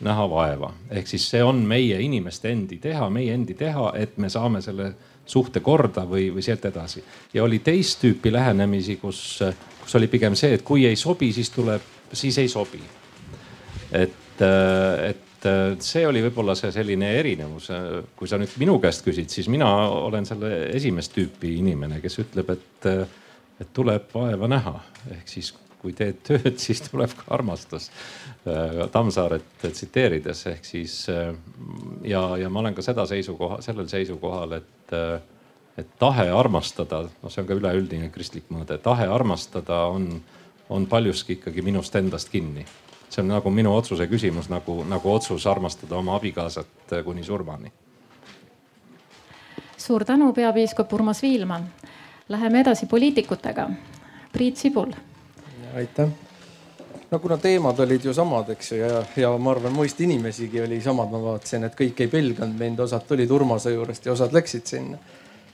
[0.00, 0.72] näha vaeva.
[0.90, 4.92] ehk siis see on meie inimeste endi teha, meie endi teha, et me saame selle
[5.26, 7.04] suhte korda või, või sealt edasi.
[7.34, 9.40] ja oli teist tüüpi lähenemisi, kus,
[9.82, 12.82] kus oli pigem see, et kui ei sobi, siis tuleb, siis ei sobi.
[13.92, 14.42] et,
[15.08, 15.27] et
[15.84, 17.70] see oli võib-olla see selline erinevus.
[18.16, 22.50] kui sa nüüd minu käest küsid, siis mina olen selle esimest tüüpi inimene, kes ütleb,
[22.56, 22.90] et,
[23.60, 24.74] et tuleb vaeva näha.
[25.14, 27.90] ehk siis kui teed tööd, siis tuleb ka armastus.
[28.92, 34.96] Tammsaaret tsiteerides ehk siis ja, ja ma olen ka seda seisukoha, sellel seisukohal, et,
[35.78, 40.10] et tahe armastada, noh, see on ka üleüldine kristlik mõõde, tahe armastada on,
[40.72, 42.64] on paljuski ikkagi minust endast kinni.
[43.10, 47.72] See on nagu minu otsuse küsimus, nagu, nagu otsus armastada oma abikaasat kuni surmani.
[49.76, 51.60] suur tänu, peapiiskop Urmas Viilma.
[52.28, 53.70] Läheme edasi poliitikutega.
[54.32, 54.92] Priit Sibul
[55.74, 56.08] aitäh.
[57.10, 60.80] no kuna teemad olid ju samad, eks ju, ja, ja ma arvan, muist inimesigi oli
[60.84, 64.66] samad, ma vaatasin, et kõik ei pelganud mind, osad tulid Urmase juurest ja osad läksid
[64.66, 64.98] sinna.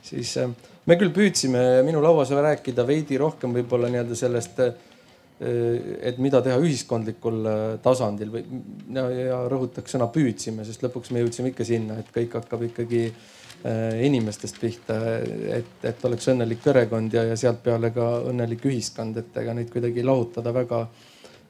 [0.02, 0.50] siis äh,
[0.86, 4.74] me küll püüdsime minu lauas rääkida veidi rohkem võib-olla nii-öelda sellest, äh,
[5.40, 8.44] et mida teha ühiskondlikul äh, tasandil või
[8.94, 13.08] ja, ja rõhutaks sõna püüdsime, sest lõpuks me jõudsime ikka sinna, et kõik hakkab ikkagi
[14.04, 14.98] inimestest pihta,
[15.56, 19.70] et, et oleks õnnelik perekond ja, ja sealt peale ka õnnelik ühiskond, et ega neid
[19.72, 20.82] kuidagi lahutada väga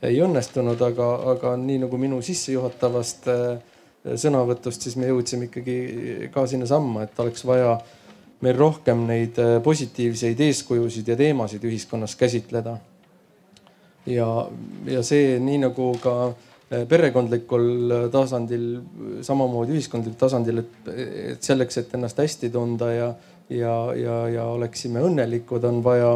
[0.06, 3.26] ei õnnestunud, aga, aga nii nagu minu sissejuhatavast
[4.22, 7.80] sõnavõtust, siis me jõudsime ikkagi ka sinnasamma, et oleks vaja
[8.46, 12.78] meil rohkem neid positiivseid eeskujusid ja teemasid ühiskonnas käsitleda.
[14.06, 14.28] Ja,
[14.86, 16.16] ja see nii nagu ka
[16.74, 18.62] Eh, perekondlikul tasandil,
[19.22, 20.88] samamoodi ühiskondlikul tasandil, et,
[21.34, 23.10] et selleks, et ennast hästi tunda ja,
[23.52, 26.14] ja, ja, ja oleksime õnnelikud, on vaja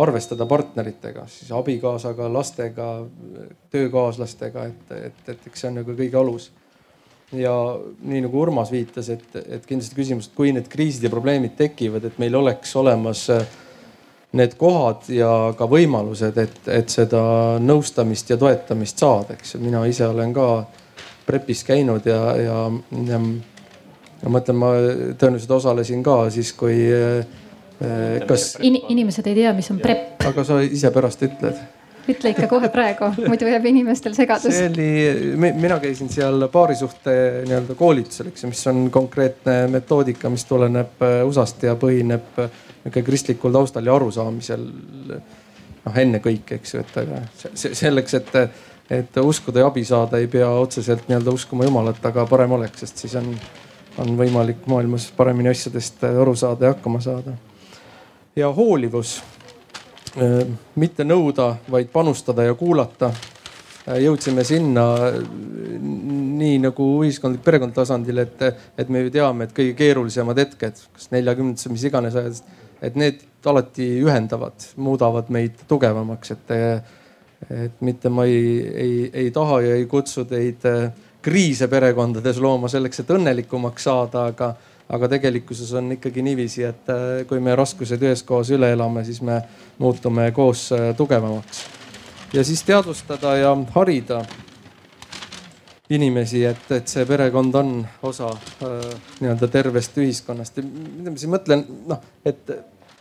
[0.00, 2.88] arvestada partneritega, siis abikaasaga, lastega,
[3.74, 6.48] töökaaslastega, et, et, et eks see on nagu kõige alus.
[7.36, 7.52] ja
[8.00, 12.08] nii nagu Urmas viitas, et, et kindlasti küsimus, et kui need kriisid ja probleemid tekivad,
[12.08, 13.44] et meil oleks olemas äh,
[14.32, 17.22] need kohad ja ka võimalused, et, et seda
[17.60, 19.60] nõustamist ja toetamist saada, eks ju.
[19.60, 20.48] mina ise olen ka
[21.26, 22.58] prepis käinud ja, ja,
[23.08, 23.20] ja,
[24.22, 24.72] ja ma ütlen, ma
[25.20, 28.80] tõenäoliselt osalesin ka siis, kui eh, kas In,.
[28.94, 30.24] inimesed ei tea, mis on prep.
[30.28, 31.60] aga sa ise pärast ütled
[32.10, 34.54] ütle ikka kohe praegu, muidu jääb inimestel segadus.
[34.56, 37.14] see oli, mina käisin seal paarisuhte
[37.46, 42.42] nii-öelda koolitusel, eks ju, mis on konkreetne metoodika, mis tuleneb eh, USA-st ja põhineb
[42.82, 44.66] nihuke kristlikul taustal ja arusaamisel
[45.84, 47.22] noh, ennekõike, eks ju, et aga
[47.54, 48.32] selleks, et,
[48.98, 53.04] et uskuda ja abi saada, ei pea otseselt nii-öelda uskuma Jumalat, aga parem oleks, sest
[53.04, 53.30] siis on,
[54.02, 57.36] on võimalik maailmas paremini asjadest aru saada ja hakkama saada.
[58.36, 59.20] ja hoolivus,
[60.76, 63.12] mitte nõuda, vaid panustada ja kuulata.
[63.98, 68.44] Jõudsime sinna nii nagu ühiskondlik perekonna tasandil, et,
[68.78, 72.98] et me ju teame, et kõige keerulisemad hetked, kas neljakümnendates või mis iganes ajast et
[72.98, 76.52] need alati ühendavad, muudavad meid tugevamaks, et,
[77.50, 80.90] et mitte ma ei, ei, ei taha ja ei kutsu teid äh,
[81.22, 84.52] kriise perekondades looma selleks, et õnnelikumaks saada, aga,
[84.92, 89.40] aga tegelikkuses on ikkagi niiviisi, et äh, kui me raskused üheskoos üle elame, siis me
[89.80, 91.64] muutume koos äh, tugevamaks.
[92.32, 94.22] ja siis teadvustada ja harida
[95.92, 98.84] inimesi, et, et see perekond on osa äh,
[99.20, 102.52] nii-öelda tervest ühiskonnast ja mida ma siin mõtlen, noh, et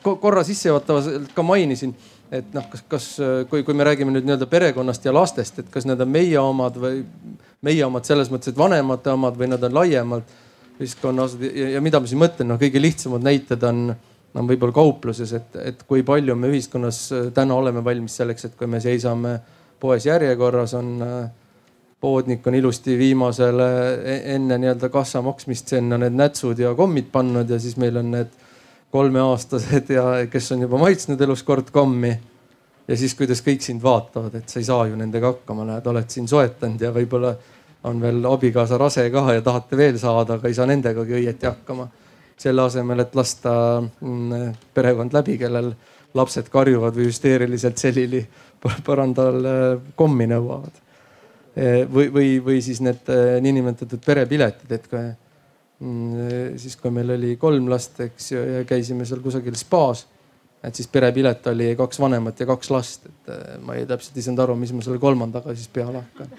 [0.01, 1.93] korra sissejuhatavalt ka mainisin,
[2.31, 3.09] et noh, kas, kas
[3.51, 6.79] kui, kui me räägime nüüd nii-öelda perekonnast ja lastest, et kas need on meie omad
[6.79, 7.03] või
[7.61, 10.31] meie omad selles mõttes, et vanemate omad või nad on laiemalt
[10.81, 15.33] ühiskonna osad ja, mida ma siin mõtlen, noh kõige lihtsamad näited on no võib-olla kaupluses,
[15.37, 17.03] et, et kui palju me ühiskonnas
[17.35, 19.37] täna oleme valmis selleks, et kui me seisame
[19.81, 20.91] poes järjekorras, on
[22.01, 23.67] poodnik on ilusti viimasele
[24.03, 28.11] e-, enne nii-öelda kassa maksmist sinna need nätsud ja kommid pannud ja siis meil on
[28.15, 28.33] need
[28.91, 32.11] kolmeaastased ja kes on juba maitsnud elus kord kommi.
[32.87, 36.09] ja siis, kuidas kõik sind vaatavad, et sa ei saa ju nendega hakkama, näed, oled
[36.11, 37.35] siin soetanud ja võib-olla
[37.83, 41.87] on veel abikaasa rase ka ja tahate veel saada, aga ei saa nendegagi õieti hakkama.
[42.41, 45.73] selle asemel, et lasta mm, perekond läbi, kellel
[46.17, 48.21] lapsed karjuvad või hüsteeriliselt selili
[48.85, 50.79] põrandal äh, kommi nõuavad.
[51.93, 55.03] või, või, või siis need äh, niinimetatud perepiletid, et kui
[55.81, 60.07] Mm, siis kui meil oli kolm last, eks ju, ja käisime seal kusagil spaas.
[60.61, 64.21] et siis perepilet oli kaks vanemat ja kaks last, et äh, ma ei täpselt ei
[64.21, 66.35] saanud aru, mis ma selle kolmandaga siis peale hakkan.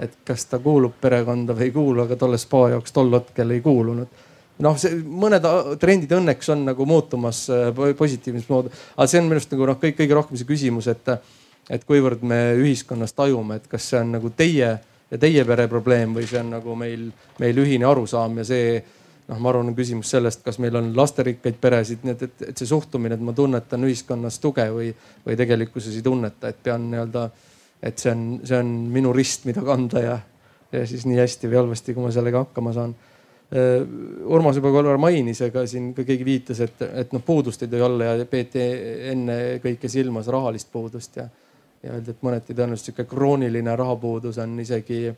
[0.00, 3.60] Et kas ta kuulub perekonda või ei kuulu, aga tolle spa jaoks tol hetkel ei
[3.64, 4.22] kuulunud.
[4.62, 5.46] Noh, see mõned
[5.80, 9.78] trendid õnneks on nagu muutumas äh, positiivses moodi, aga see on minu arust nagu noh,
[9.80, 11.12] kõik kõige rohkem see küsimus, et,
[11.72, 14.72] et kuivõrd me ühiskonnas tajume, et kas see on nagu teie
[15.12, 17.08] ja teie pere probleem või see on nagu meil,
[17.42, 18.76] meil ühine arusaam ja see
[19.28, 22.58] noh, ma arvan, on küsimus sellest, kas meil on lasterikkaid peresid, nii et, et, et
[22.62, 24.90] see suhtumine, et ma tunnetan ühiskonnas tuge või,
[25.26, 27.26] või tegelikkuses ei tunneta, et pean nii-öelda,
[27.82, 30.18] et see on, see on minu rist, mida kanda ja,
[30.72, 32.94] ja siis nii hästi või halvasti, kui ma sellega hakkama saan.
[34.32, 37.84] Urmas juba korra mainis, ega siin ka keegi viitas, et, et noh, puudust ei tohi
[37.84, 38.62] olla ja peeti
[39.12, 41.26] ennekõike silmas rahalist puudust ja
[41.82, 45.08] ja öeldi, et mõneti tõenäoliselt sihuke krooniline rahapuudus on isegi,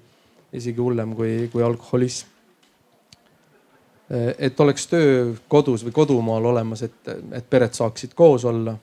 [0.53, 2.31] isegi hullem kui, kui alkoholism.
[4.38, 8.77] et oleks töö kodus või kodumaal olemas, et, et pered saaksid koos olla.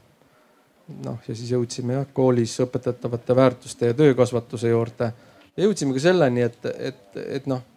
[1.05, 5.11] Noh, ja siis jõudsime jah koolis õpetatavate väärtuste ja töökasvatuse juurde.
[5.57, 7.67] Ja jõudsime ka selleni, et, et, et noh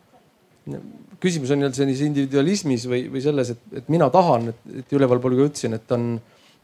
[1.20, 5.36] küsimus on nii-öelda sellises individualismis või, või selles, et, et mina tahan, et, et ülevalpool
[5.36, 6.06] ka ütlesin, et on,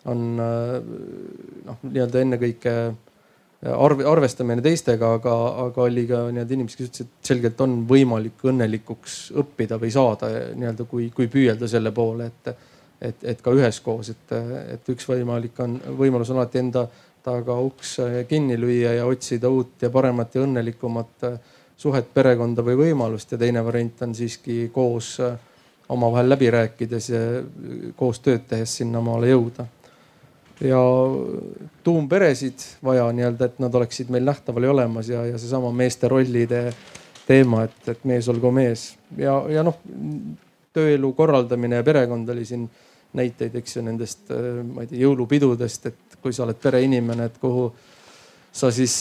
[0.09, 2.75] on noh, nii-öelda ennekõike
[3.69, 5.37] arv, arvestamine teistega, aga,
[5.67, 10.33] aga oli ka nii-öelda inimesi, kes ütlesid, et selgelt on võimalik õnnelikuks õppida või saada
[10.57, 12.55] nii-öelda, kui, kui püüelda selle poole, et,
[13.01, 14.35] et, et ka üheskoos, et,
[14.75, 16.87] et üks võimalik on, võimalus on alati enda
[17.25, 17.99] taga uks
[18.29, 21.27] kinni lüüa ja otsida uut ja paremat ja õnnelikumat
[21.81, 25.17] suhet, perekonda või võimalust ja teine variant on siiski koos
[25.91, 27.21] omavahel läbi rääkides ja
[27.97, 29.67] koos tööd tehes sinnamaale jõuda.
[30.61, 30.81] ja
[31.85, 36.73] tuumperesid vaja nii-öelda, et nad oleksid meil nähtaval ja olemas ja, ja seesama meeste rollide
[37.27, 39.81] teema, et, et mees olgu mees ja, ja noh,
[40.77, 42.69] tööelu korraldamine ja perekond oli siin
[43.19, 47.71] näiteid, eks ju, nendest, ma ei tea, jõulupidudest, et kui sa oled pereinimene, et kuhu
[48.53, 48.95] sa siis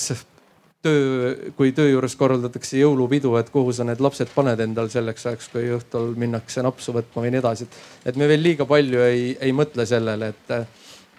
[0.82, 5.49] töö, kui töö juures korraldatakse jõulupidu, et kuhu sa need lapsed paned endal selleks ajaks,
[5.53, 7.68] kui õhtul minnakse napsu võtma või nii edasi.
[8.05, 10.53] et me veel liiga palju ei, ei mõtle sellele, et,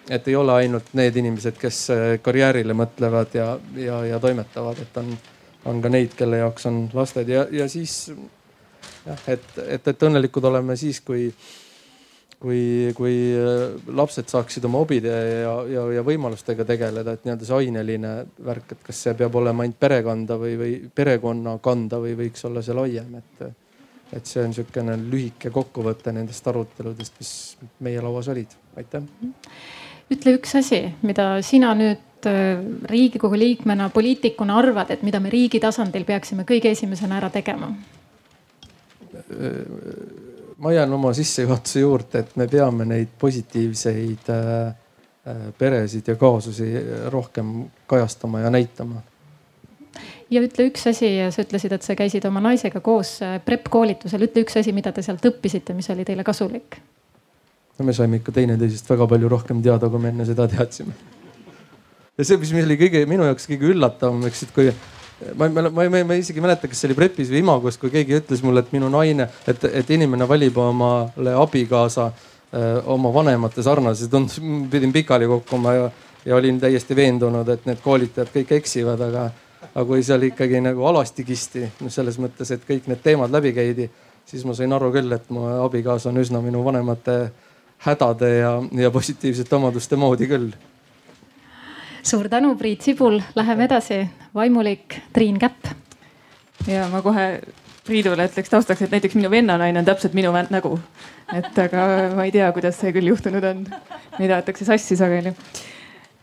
[0.09, 1.81] et ei ole ainult need inimesed, kes
[2.25, 5.15] karjäärile mõtlevad ja, ja, ja toimetavad, et on,
[5.65, 8.07] on ka neid, kelle jaoks on lasted ja, ja siis
[9.05, 11.29] jah, et, et, et õnnelikud oleme siis, kui
[12.41, 17.57] kui, kui äh, lapsed saaksid oma hobide ja, ja, ja võimalustega tegeleda, et nii-öelda see
[17.59, 18.13] aineline
[18.47, 22.63] värk, et kas see peab olema ainult perekanda või, või perekonna kanda või võiks olla
[22.65, 23.51] see laiem, et.
[24.11, 27.29] et see on niisugune lühike kokkuvõte nendest aruteludest, mis
[27.79, 29.05] meie lauas olid, aitäh.
[30.11, 32.57] ütle üks asi, mida sina nüüd äh,
[32.91, 37.71] riigikogu liikmena, poliitikuna arvad, et mida me riigi tasandil peaksime kõige esimesena ära tegema?
[40.61, 46.67] Ma jään oma sissejuhatuse juurde, et me peame neid positiivseid äh, äh, peresid ja kaasusi
[47.09, 49.01] rohkem kajastama ja näitama.
[50.29, 54.27] ja ütle üks asi, sa ütlesid, et sa käisid oma naisega koos äh, prep koolitusel,
[54.29, 56.77] ütle üks asi, mida te sealt õppisite, mis oli teile kasulik.
[57.79, 60.93] no me saime ikka teineteisest väga palju rohkem teada, kui me enne seda teadsime.
[62.17, 64.69] ja see, mis oli kõige minu jaoks kõige üllatavam, eks, et kui
[65.35, 67.91] ma, ma, ma, ma, ma isegi ei mäleta, kas see oli Prepis või Imagos, kui
[67.93, 73.63] keegi ütles mulle, et minu naine, et, et inimene valib omale abikaasa öö, oma vanemate
[73.65, 74.39] sarnase, tundus,
[74.71, 75.89] pidin pikali kukkuma ja,
[76.25, 79.27] ja olin täiesti veendunud, et need koolitajad kõik eksivad, aga,
[79.71, 83.53] aga kui seal ikkagi nagu alasti kisti, noh selles mõttes, et kõik need teemad läbi
[83.57, 83.89] käidi,
[84.25, 87.21] siis ma sain aru küll, et mu abikaasa on üsna minu vanemate
[87.81, 90.51] hädade ja, ja positiivsete omaduste moodi küll
[92.03, 94.03] suur tänu, Priit Sibul, läheme edasi,
[94.35, 95.65] vaimulik Triin Käpp.
[96.67, 97.41] ja ma kohe
[97.85, 100.79] Priidule ütleks taustaks, et näiteks minu vennanaine on täpselt minu nägu.
[101.33, 103.65] et aga ma ei tea, kuidas see küll juhtunud on.
[104.19, 105.33] Neid aetakse sassi sageli.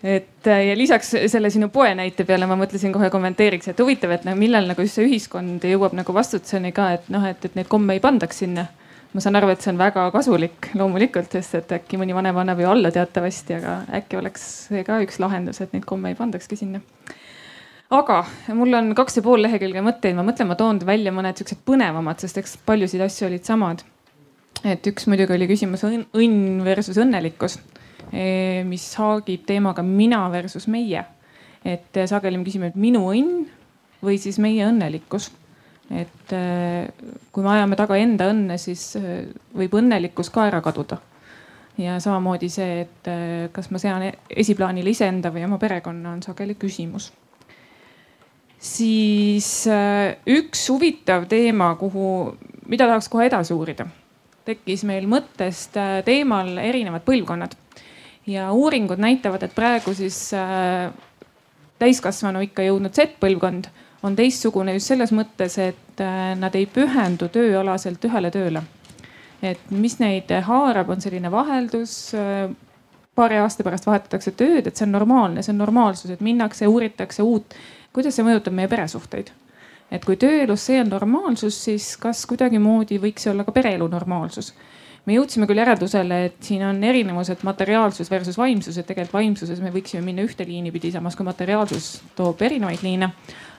[0.02, 4.24] et ja lisaks selle sinu poe näite peale ma mõtlesin kohe kommenteeriks, et huvitav, et
[4.24, 7.94] noh, millal nagu see ühiskond jõuab nagu vastutuseni ka, et noh, et, et neid komme
[7.94, 8.66] ei pandaks sinna
[9.12, 12.60] ma saan aru, et see on väga kasulik loomulikult, sest et äkki mõni vanem annab
[12.60, 16.58] ju alla teatavasti, aga äkki oleks see ka üks lahendus, et neid komme ei pandakski
[16.60, 16.82] sinna.
[17.90, 18.18] aga
[18.52, 22.20] mul on kaks ja pool lehekülge mõtteid, ma mõtlen, ma toon välja mõned siuksed põnevamad,
[22.20, 23.84] sest eks paljusid asju olid samad.
[24.64, 27.58] et üks muidugi oli küsimus õnn versus õnnelikkus,
[28.12, 31.06] e, mis haagib teemaga mina versus meie.
[31.64, 33.46] et sageli me küsime, et minu õnn
[34.04, 35.32] või siis meie õnnelikkus
[35.90, 36.88] et äh,
[37.32, 41.00] kui me ajame taga enda õnne, siis äh, võib õnnelikkus ka ära kaduda.
[41.78, 46.22] ja samamoodi see, et äh, kas ma sean e-, esiplaanile iseenda või oma perekonna, on
[46.22, 47.12] sageli küsimus.
[48.58, 49.68] siis
[50.26, 52.34] üks huvitav teema, kuhu,
[52.66, 53.86] mida tahaks kohe edasi uurida,
[54.44, 57.54] tekkis meil mõttest teemal erinevad põlvkonnad
[58.28, 60.34] ja uuringud näitavad, et praegu siis
[61.78, 63.70] täiskasvanu ikka jõudnud Z-põlvkond
[64.02, 68.62] on teistsugune just selles mõttes, et äh, nad ei pühendu tööalaselt ühele tööle.
[69.42, 72.14] et mis neid haarab, on selline vaheldus.
[72.14, 72.48] Äh,
[73.18, 77.22] paari aasta pärast vahetatakse tööd, et see on normaalne, see on normaalsus, et minnakse, uuritakse
[77.22, 77.54] uut.
[77.92, 79.32] kuidas see mõjutab meie peresuhteid?
[79.90, 84.52] et kui tööelus see on normaalsus, siis kas kuidagimoodi võiks see olla ka pereelu normaalsus?
[85.06, 89.72] me jõudsime küll järeldusele, et siin on erinevused materiaalsus versus vaimsus, et tegelikult vaimsuses me
[89.72, 93.08] võiksime minna ühte liini pidi, samas kui materiaalsus toob erinevaid liine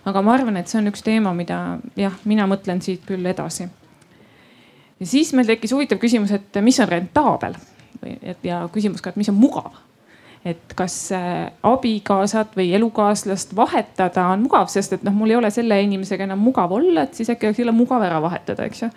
[0.05, 3.67] aga ma arvan, et see on üks teema, mida jah, mina mõtlen siit küll edasi.
[4.99, 7.59] ja siis meil tekkis huvitav küsimus, et mis on rentaabel
[7.99, 9.73] või et ja küsimus ka, et mis on mugav
[10.45, 15.51] et kas äh, abikaasat või elukaaslast vahetada on mugav, sest et noh, mul ei ole
[15.51, 18.89] selle inimesega enam mugav olla, et siis äkki oleks jälle mugav ära vahetada, eks ju.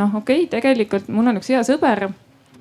[0.00, 2.08] noh, okei okay,, tegelikult mul on üks hea sõber,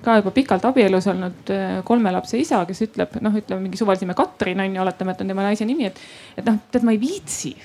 [0.03, 4.17] ka juba pikalt abielus olnud äh, kolme lapse isa, kes ütleb, noh, ütleme mingi suvalisime
[4.17, 6.03] Katrin on ju, oletame, et on tema naise nimi, et,
[6.35, 7.55] et noh, tead, ma ei viitsi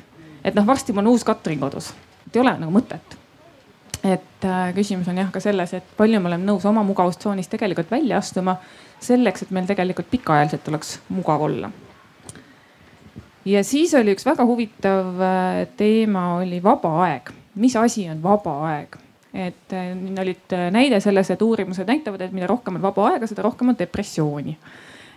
[0.45, 1.93] et noh, varsti mul on uus Katrin kodus,
[2.27, 3.19] et ei ole nagu mõtet.
[4.03, 7.91] et äh, küsimus on jah ka selles, et palju me oleme nõus oma mugavustsoonist tegelikult
[7.91, 8.57] välja astuma
[9.03, 11.71] selleks, et meil tegelikult pikaajaliselt oleks mugav olla.
[13.45, 17.33] ja siis oli üks väga huvitav äh, teema oli vaba aeg.
[17.55, 18.99] mis asi on vaba aeg?
[19.33, 23.27] et äh, olid äh, näide selles, et uurimused näitavad, et mida rohkem on vaba aega,
[23.27, 24.59] seda rohkem on depressiooni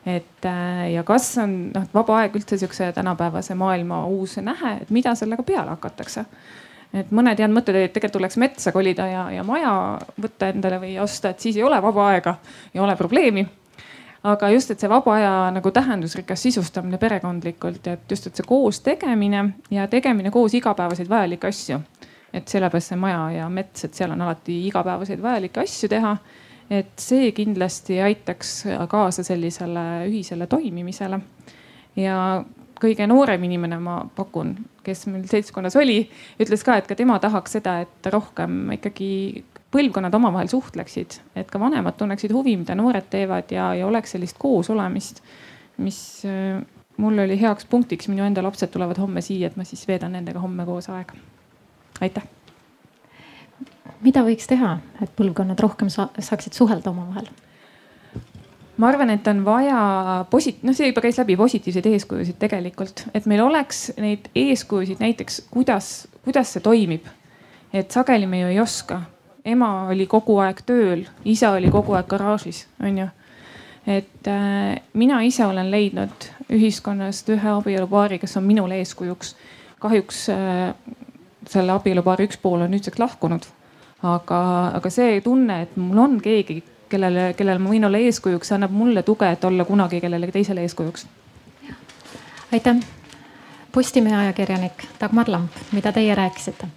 [0.05, 4.89] et äh, ja kas on noh, vaba aeg üldse sihukese tänapäevase maailma uus nähe, et
[4.89, 6.25] mida sellega peale hakatakse.
[6.93, 10.97] et mõned head mõtted olid, tegelikult tuleks metsa kolida ja, ja maja võtta endale või
[11.01, 12.37] osta, et siis ei ole vaba aega,
[12.73, 13.47] ei ole probleemi
[14.25, 18.81] aga just, et see vaba aja nagu tähendusrikas sisustamine perekondlikult, et just, et see koos
[18.85, 19.43] tegemine
[19.73, 21.79] ja tegemine koos igapäevaseid vajalikke asju.
[22.35, 26.17] et sellepärast see maja ja mets, et seal on alati igapäevaseid vajalikke asju teha.
[26.69, 31.19] Et see kindlasti aitaks kaasa sellisele ühisele toimimisele.
[31.95, 32.43] ja
[32.81, 36.01] kõige noorem inimene, ma pakun, kes meil seltskonnas oli,
[36.41, 39.09] ütles ka, et ka tema tahaks seda, et rohkem ikkagi
[39.75, 44.39] põlvkonnad omavahel suhtleksid, et ka vanemad tunneksid huvi, mida noored teevad ja, ja oleks sellist
[44.39, 45.21] koosolemist,
[45.83, 45.99] mis
[46.29, 46.61] äh,
[46.97, 50.43] mul oli heaks punktiks, minu enda lapsed tulevad homme siia, et ma siis veedan nendega
[50.43, 51.19] homme koos aega.
[52.01, 52.34] aitäh.
[54.01, 57.29] Mida võiks teha, et põlvkonnad rohkem sa saaksid suhelda omavahel?
[58.77, 59.79] ma arvan, et on vaja
[60.29, 65.45] posit-, noh, see juba käis läbi positiivseid eeskujusid tegelikult, et meil oleks neid eeskujusid näiteks,
[65.51, 67.07] kuidas, kuidas see toimib.
[67.73, 69.01] et sageli me ju ei oska
[69.45, 73.07] ema oli kogu aeg tööl, isa oli kogu aeg garaažis, onju.
[73.85, 79.35] et äh, mina ise olen leidnud ühiskonnast ühe abielupaari, kes on minule eeskujuks.
[79.79, 80.73] kahjuks äh,
[81.47, 83.45] selle abielupaari üks pool on nüüdseks lahkunud.
[84.05, 84.39] Aga,
[84.77, 88.73] aga see tunne, et mul on keegi, kellele, kellele ma võin olla eeskujuks, see annab
[88.75, 91.07] mulle tuge, et olla kunagi kellelegi teisele eeskujuks.
[92.53, 92.83] aitäh.
[93.75, 96.67] Postimehe ajakirjanik Dagmar Lamp, mida teie rääkisite?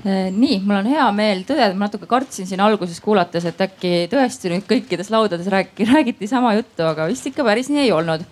[0.00, 4.08] Äh, nii, mul on hea meel tõdeda, ma natuke kartsin siin alguses kuulates, et äkki
[4.10, 8.24] tõesti nüüd kõikides laudades räägiti, räägiti sama juttu, aga vist ikka päris nii ei olnud.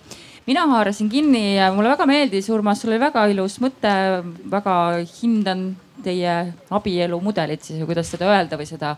[0.49, 3.91] mina haarasin kinni ja mulle väga meeldis, Urmas, sul oli väga ilus mõte,
[4.49, 4.75] väga
[5.21, 6.35] hindan teie
[6.69, 8.95] abielumudelit siis või kuidas seda öelda või seda.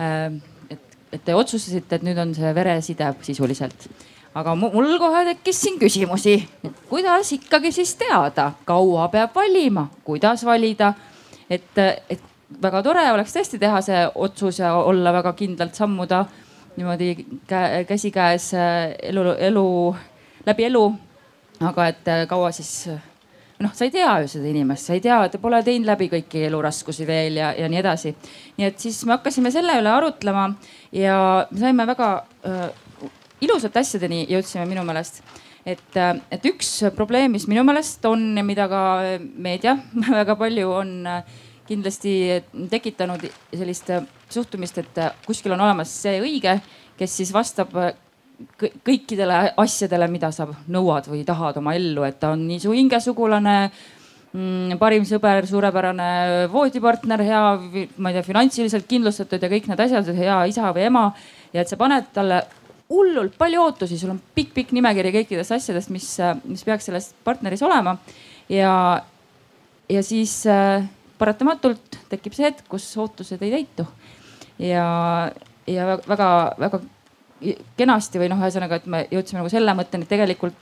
[0.00, 0.26] Äh,
[0.70, 3.88] et, et te otsustasite, et nüüd on see vereside sisuliselt
[4.32, 10.44] aga mul kohe tekkis siin küsimusi, et kuidas ikkagi siis teada, kaua peab valima, kuidas
[10.48, 10.94] valida
[11.52, 11.78] et,
[12.10, 12.22] et
[12.62, 16.24] väga tore oleks tõesti teha see otsus ja olla väga kindlalt sammuda
[16.76, 17.14] niimoodi
[17.46, 19.96] kä käsikäes äh, elu, elu,
[20.46, 20.84] läbi elu.
[21.60, 22.88] aga et äh, kaua siis
[23.62, 26.46] noh, sa ei tea ju seda inimest, sa ei tea, ta pole teinud läbi kõiki
[26.48, 28.14] eluraskusi veel ja, ja nii edasi.
[28.58, 30.48] nii et siis me hakkasime selle üle arutlema
[30.96, 31.16] ja
[31.50, 32.10] me saime väga
[32.48, 32.66] äh,
[33.42, 35.22] ilusate asjadeni jõudsime minu meelest
[35.66, 38.82] et, äh, et üks probleem, mis minu meelest on ja mida ka
[39.18, 39.76] meedia
[40.20, 43.92] väga palju on äh, kindlasti tekitanud sellist
[44.32, 46.58] suhtumist, et äh, kuskil on olemas see õige,
[46.98, 47.74] kes siis vastab
[48.58, 53.56] kõikidele asjadele, mida sa nõuad või tahad oma ellu, et ta on nii su hingesugulane
[53.66, 56.08] mm, parim sõber, suurepärane
[56.52, 57.44] voodipartner, hea,
[57.96, 61.06] ma ei tea, finantsiliselt kindlustatud ja kõik need asjad, hea isa või ema.
[61.52, 62.42] ja et sa paned talle
[62.92, 66.08] hullult palju ootusi, sul on pikk-pikk nimekiri kõikidest asjadest, mis,
[66.44, 67.96] mis peaks selles partneris olema.
[68.52, 68.72] ja,
[69.88, 70.84] ja siis äh,
[71.18, 73.86] paratamatult tekib see hetk, kus ootused ei täitu.
[74.58, 74.86] ja,
[75.66, 76.82] ja väga-väga
[77.76, 80.56] kenasti või noh, ühesõnaga, et me jõudsime nagu selle mõtteni, et tegelikult,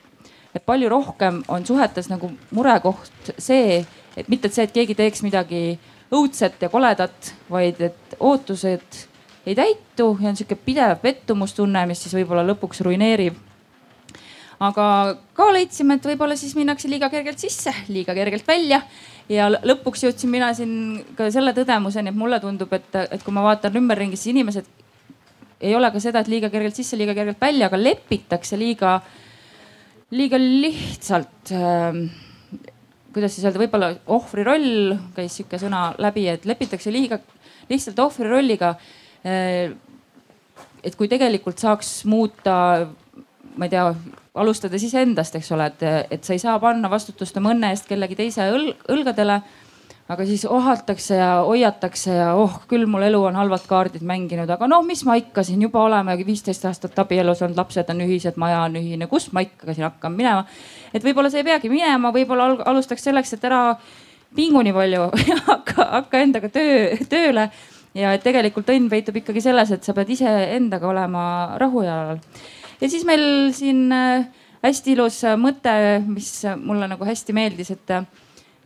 [0.54, 3.82] et palju rohkem on suhetes nagu murekoht see,
[4.16, 5.78] et mitte et see, et keegi teeks midagi
[6.10, 9.04] õudset ja koledat, vaid et ootused
[9.46, 13.38] ei täitu ja on sihuke pidev pettumustunne, mis siis võib-olla lõpuks ruineerib.
[14.60, 14.86] Aga
[15.32, 18.82] ka leidsime, et võib-olla siis minnakse liiga kergelt sisse, liiga kergelt välja.
[19.30, 23.46] Ja lõpuks jõudsin mina siin ka selle tõdemuseni, et mulle tundub, et, et kui ma
[23.46, 24.68] vaatan ümberringi, siis inimesed
[25.60, 28.98] ei ole ka seda, et liiga kergelt sisse, liiga kergelt välja, aga lepitakse liiga,
[30.16, 32.00] liiga lihtsalt äh,
[33.12, 37.20] kuidas siis öelda, võib-olla ohvri roll käis sihuke sõna läbi, et lepitakse liiga
[37.70, 38.74] lihtsalt ohvri rolliga.
[39.26, 39.72] Äh,
[40.84, 42.54] et kui tegelikult saaks muuta,
[43.56, 43.84] ma ei tea,
[44.40, 45.82] alustades iseendast, eks ole, et,
[46.16, 49.40] et sa ei saa panna vastutust oma õnne eest kellegi teise õl õlgadele.
[50.10, 54.66] Aga siis ohatakse ja hoiatakse ja oh küll mul elu on halvad kaardid mänginud, aga
[54.70, 58.64] noh, mis ma ikka siin juba oleme viisteist aastat abielus olnud, lapsed on ühised, maja
[58.66, 60.44] on ühine, kus ma ikka siin hakkan minema.
[60.94, 63.62] et võib-olla sa ei peagi minema, võib-olla alustaks selleks, et ära
[64.34, 65.10] pingu nii palju
[65.52, 67.50] hakka, hakka endaga töö, tööle
[67.94, 71.22] ja et tegelikult õnn peitub ikkagi selles, et sa pead iseendaga olema
[71.62, 72.18] rahujalal
[72.80, 74.26] ja siis meil siin äh,
[74.64, 75.72] hästi ilus äh, mõte,
[76.06, 77.94] mis mulle nagu hästi meeldis, et,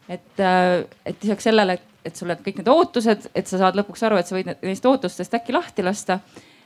[0.09, 4.05] et, äh, et lisaks sellele, et, sul on kõik need ootused, et sa saad lõpuks
[4.07, 6.21] aru, et sa võid neist ootustest äkki lahti lasta.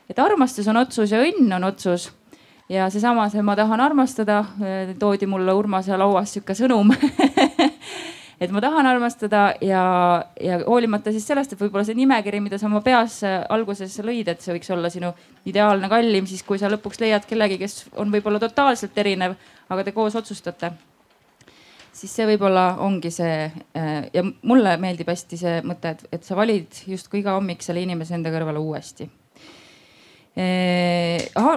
[0.09, 2.11] et armastus on otsus ja õnn on otsus.
[2.69, 4.45] ja seesama, see ma tahan armastada,
[4.99, 6.93] toodi mulle Urmase lauas sihuke sõnum
[8.41, 9.83] et ma tahan armastada ja,
[10.41, 14.31] ja hoolimata siis sellest, et võib-olla see nimekiri, mida sa oma peas äh, alguses lõid,
[14.31, 15.11] et see võiks olla sinu
[15.49, 19.35] ideaalne kallim, siis kui sa lõpuks leiad kellegi, kes on võib-olla totaalselt erinev,
[19.69, 20.73] aga te koos otsustate.
[21.99, 23.37] Siis see võib-olla ongi see
[24.15, 28.17] ja mulle meeldib hästi see mõte, et, et sa valid justkui iga hommik selle inimese
[28.19, 29.09] enda kõrvale uuesti.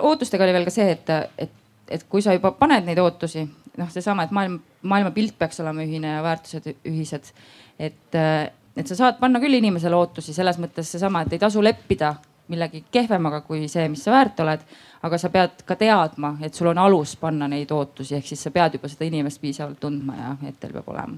[0.09, 1.11] ootustega oli veel ka see, et,
[1.45, 1.53] et,
[1.97, 3.45] et kui sa juba paned neid ootusi,
[3.77, 7.31] noh, seesama, et maailm, maailmapilt peaks olema ühine ja väärtused ühised.
[7.79, 12.15] et, et sa saad panna küll inimesele ootusi selles mõttes seesama, et ei tasu leppida
[12.51, 14.65] millegi kehvemaga kui see, mis sa väärt oled.
[15.01, 18.51] aga sa pead ka teadma, et sul on alus panna neid ootusi, ehk siis sa
[18.53, 21.17] pead juba seda inimest piisavalt tundma ja et teil peab olema,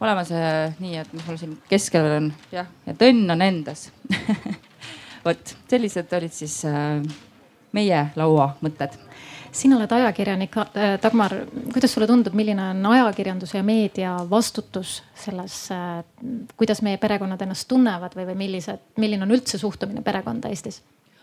[0.00, 2.30] olema see nii, et mis mul siin keskel on?
[2.54, 3.90] Jah, et õnn on endas.
[5.26, 7.02] Vot sellised olid siis äh,
[7.76, 8.94] meie laua mõtted
[9.56, 11.32] sina oled ajakirjanik, äh, Dagmar,
[11.72, 16.02] kuidas sulle tundub, milline on ajakirjanduse ja meedia vastutus selles, äh,
[16.56, 20.82] kuidas meie perekonnad ennast tunnevad või, või millised, milline on üldse suhtumine perekonda Eestis?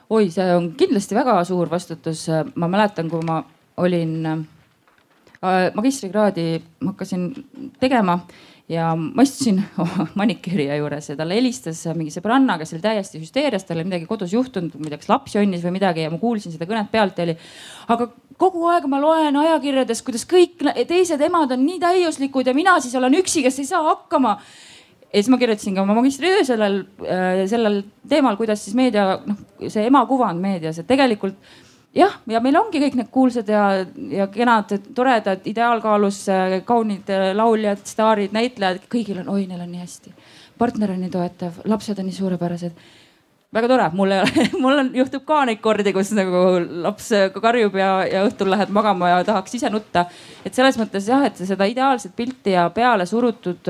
[0.10, 2.28] oi, see on kindlasti väga suur vastutus.
[2.56, 3.40] ma mäletan, kui ma
[3.78, 7.30] olin äh, magistrikraadi, ma hakkasin
[7.80, 8.20] tegema
[8.72, 9.60] ja ma istusin
[10.20, 14.34] maniküürija juures ja talle helistas mingi sõbranna, kes oli täiesti hüsteerias, tal oli midagi kodus
[14.36, 17.20] juhtunud, ma ei tea, kas laps jönnis või midagi ja ma kuulsin seda kõnet pealt
[17.20, 17.36] ja oli.
[17.96, 18.10] aga
[18.40, 22.96] kogu aeg ma loen ajakirjadest, kuidas kõik teised emad on nii täiuslikud ja mina siis
[23.00, 24.38] olen üksi, kes ei saa hakkama
[25.14, 29.44] ja siis ma kirjutasin ka oma magistritöö sellel, äh, sellel teemal, kuidas siis meedia, noh,
[29.68, 31.38] see ema kuvand meedias, et tegelikult
[31.96, 33.68] jah, ja meil ongi kõik need kuulsad ja,
[34.14, 39.72] ja kenad, toredad, ideaalkaalus äh, kaunid äh, lauljad, staarid, näitlejad, kõigil on, oi, neil on
[39.72, 40.14] nii hästi.
[40.58, 42.84] partner on nii toetav, lapsed on nii suurepärased.
[43.54, 46.46] väga tore, mul ei ole, mul on, juhtub ka neid kordi, kus nagu
[46.86, 50.08] laps äh, karjub ja, ja õhtul lähed magama ja tahaks ise nutta.
[50.46, 53.70] et selles mõttes jah, et seda ideaalset pilti ja peale surutud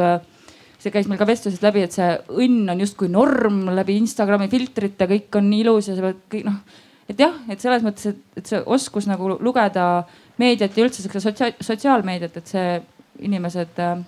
[0.83, 2.07] see käis meil ka vestlusest läbi, et see
[2.43, 6.47] õnn on justkui norm läbi Instagrami filtrite, kõik on nii ilus ja sa pead kõik
[6.47, 6.81] noh
[7.13, 10.05] et jah, et selles mõttes, et, et see oskus nagu lugeda
[10.41, 12.81] meediat ja üldse siukse sotsiaal, sotsiaalmeediat, et see
[13.23, 14.01] inimesed äh,.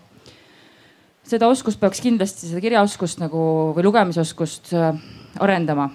[1.25, 3.43] seda oskust peaks kindlasti, seda kirjaoskust nagu
[3.75, 4.97] või lugemisoskust äh,
[5.39, 5.89] arendama.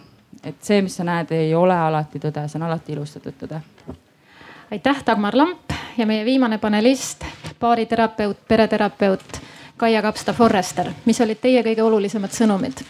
[0.45, 3.61] et see, mis sa näed, ei ole alati tõde, see on alati ilustatud tõde.
[4.71, 7.27] aitäh, Dagmar Lamp ja meie viimane panelist,
[7.61, 9.41] baariterapeut, pereterapeut
[9.81, 12.85] Kaia Kapsta-Forrester, mis olid teie kõige olulisemad sõnumid?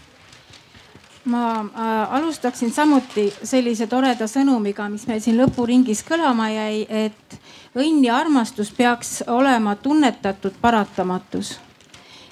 [1.24, 7.40] Ma äh, alustaksin samuti sellise toreda sõnumiga, mis meil siin lõpuringis kõlama jäi, et
[7.76, 11.58] õnn ja armastus peaks olema tunnetatud paratamatus.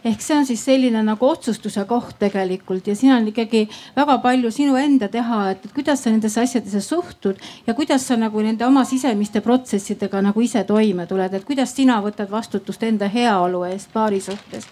[0.05, 2.87] Ehk see on siis selline nagu otsustuse koht tegelikult.
[2.87, 3.65] Ja siin on ikkagi
[3.97, 8.41] väga palju sinu enda teha, et kuidas sa nendesse asjadesse suhtud ja kuidas sa nagu
[8.41, 13.67] nende oma sisemiste protsessidega nagu ise toime tuled, et kuidas sina võtad vastutust enda heaolu
[13.73, 14.71] eest paari suhtes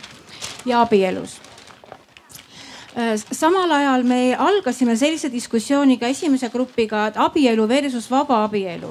[0.64, 1.40] ja abielus
[3.32, 8.90] samal ajal me algasime sellise diskussiooniga esimese grupiga, abielu versus vaba abielu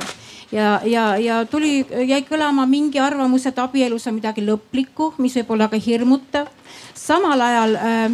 [0.51, 5.55] ja, ja, ja tuli, jäi kõlama mingi arvamus, et abielus on midagi lõplikku, mis võib
[5.55, 6.47] olla ka hirmutav.
[6.93, 8.11] samal ajal äh,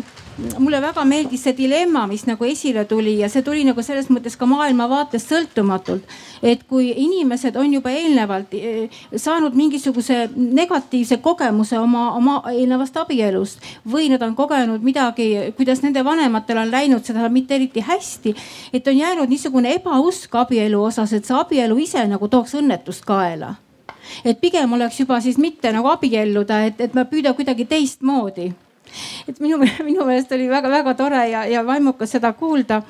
[0.59, 4.37] mulle väga meeldis see dilemma, mis nagu esile tuli ja see tuli nagu selles mõttes
[4.39, 6.03] ka maailmavaatest sõltumatult.
[6.41, 13.61] et kui inimesed on juba eelnevalt eh, saanud mingisuguse negatiivse kogemuse oma, oma eelnevast abielust
[13.85, 18.35] või nad on kogenud midagi, kuidas nende vanematel on läinud seda mitte eriti hästi.
[18.73, 23.55] et on jäänud niisugune ebausk abielu osas, et see abielu ise nagu tooks õnnetust kaela
[24.25, 28.51] et pigem oleks juba siis mitte nagu abielluda, et, et ma püüda kuidagi teistmoodi
[29.27, 32.81] et minu, minu meelest oli väga-väga tore ja, ja vaimukas seda kuulda.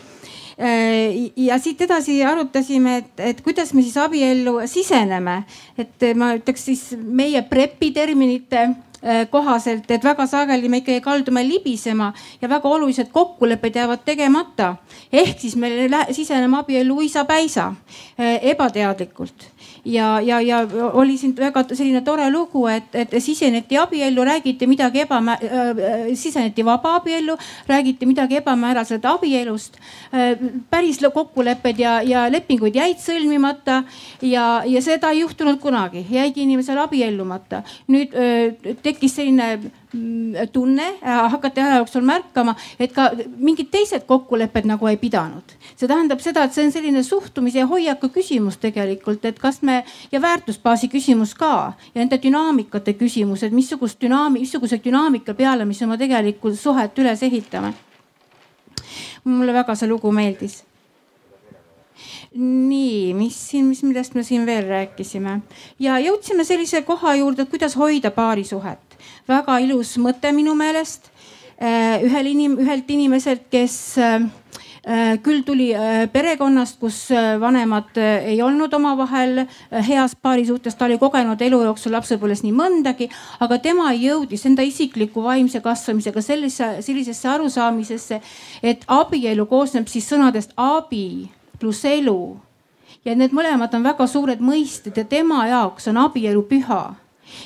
[0.62, 5.44] Äh, ja siit edasi arutasime, et, et kuidas me siis abiellu siseneme,
[5.80, 11.42] et ma ütleks siis meie prepi terminite äh, kohaselt, et väga sageli me ikkagi kaldume
[11.48, 14.76] libisema ja väga olulised kokkulepped jäävad tegemata.
[15.12, 15.72] ehk siis me
[16.12, 17.72] siseneme abiellu uisapäisa
[18.20, 19.51] äh, ebateadlikult
[19.86, 25.04] ja, ja, ja oli siin väga selline tore lugu, et, et siseneti abiellu, räägiti midagi
[25.06, 29.78] ebamä- äh,, siseneti vaba abiellu, räägiti midagi ebamääraselt abielust
[30.14, 30.38] äh,.
[30.70, 33.84] päris kokkulepped ja, ja lepingud jäid sõlmimata
[34.22, 37.64] ja, ja seda ei juhtunud kunagi, jäigi inimesel abiellumata.
[37.88, 39.72] nüüd äh, tekkis selline
[40.52, 45.44] tunne, äh, hakati aja jooksul märkama, et ka mingid teised kokkulepped nagu ei pidanud.
[45.76, 49.84] see tähendab seda, et see on selline suhtumise ja hoiaku küsimus tegelikult, et kas me
[50.12, 55.76] ja väärtusbaasi küsimus ka ja nende dünaamikate küsimus, et missugust dünaami, missuguse dünaamika peale me
[55.84, 57.74] oma tegelikult suhet üles ehitame.
[59.24, 60.64] mulle väga see lugu meeldis
[62.34, 65.42] nii, mis siin, mis, millest me siin veel rääkisime
[65.80, 68.91] ja jõudsime sellise koha juurde, et kuidas hoida paarisuhet
[69.32, 71.10] väga ilus mõte minu meelest
[71.58, 74.20] äh, ühel inim-, ühelt inimeselt, kes äh,
[74.82, 75.68] Äh, küll tuli
[76.10, 79.44] perekonnast, kus vanemad ei olnud omavahel
[79.86, 83.06] heas paarisuhtes, ta oli kogenud elu jooksul lapsepõlves nii mõndagi,
[83.46, 88.22] aga tema jõudis enda isikliku vaimse kasvamisega sellise, sellisesse arusaamisesse,
[88.64, 91.30] et abielu koosneb siis sõnadest abi
[91.60, 92.40] pluss elu.
[93.06, 96.96] ja need mõlemad on väga suured mõisted ja tema jaoks on abielu püha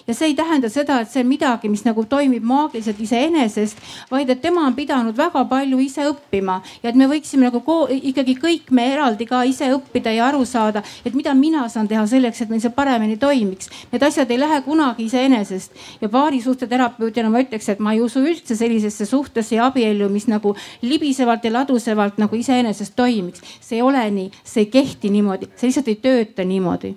[0.08, 3.82] ja see ei tähenda seda, et see on midagi, mis nagu toimib maagiliselt iseenesest,
[4.12, 6.60] vaid et tema on pidanud väga palju ise õppima.
[6.84, 7.62] Ja et me võiksime nagu
[7.96, 12.06] ikkagi kõik me eraldi ka ise õppida ja aru saada, et mida mina saan teha
[12.10, 13.70] selleks, et meil see paremini toimiks.
[13.92, 15.76] Need asjad ei lähe kunagi iseenesest.
[16.02, 20.56] Ja paarisuhteterapeudina ma ütleks, et ma ei usu üldse sellisesse suhtesse ja abiellu, mis nagu
[20.82, 23.42] libisevalt ja ladusevalt nagu iseenesest toimiks.
[23.62, 26.96] see ei ole nii, see ei kehti niimoodi, see lihtsalt ei tööta niimoodi.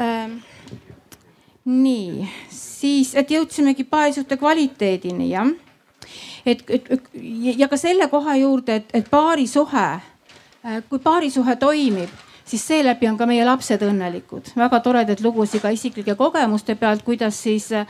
[0.00, 0.51] Ähm
[1.64, 5.52] nii, siis, et jõudsimegi paarisuhte kvaliteedini jah.
[6.46, 6.90] et, et
[7.58, 9.86] ja ka selle koha juurde, et, et paarisuhe,
[10.66, 12.10] äh, kui paarisuhe toimib
[12.44, 14.52] siis seeläbi on ka meie lapsed õnnelikud.
[14.56, 17.86] väga toredaid lugusid ka isiklike kogemuste pealt, kuidas siis äh,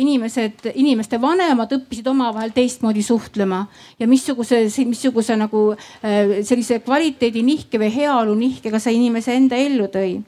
[0.00, 3.64] inimesed, inimeste vanemad õppisid omavahel teistmoodi suhtlema
[3.98, 9.88] ja missuguse, missuguse nagu äh, sellise kvaliteedi nihke või heaolu nihkega see inimese enda ellu
[9.92, 10.20] tõi.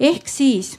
[0.00, 0.78] ehk siis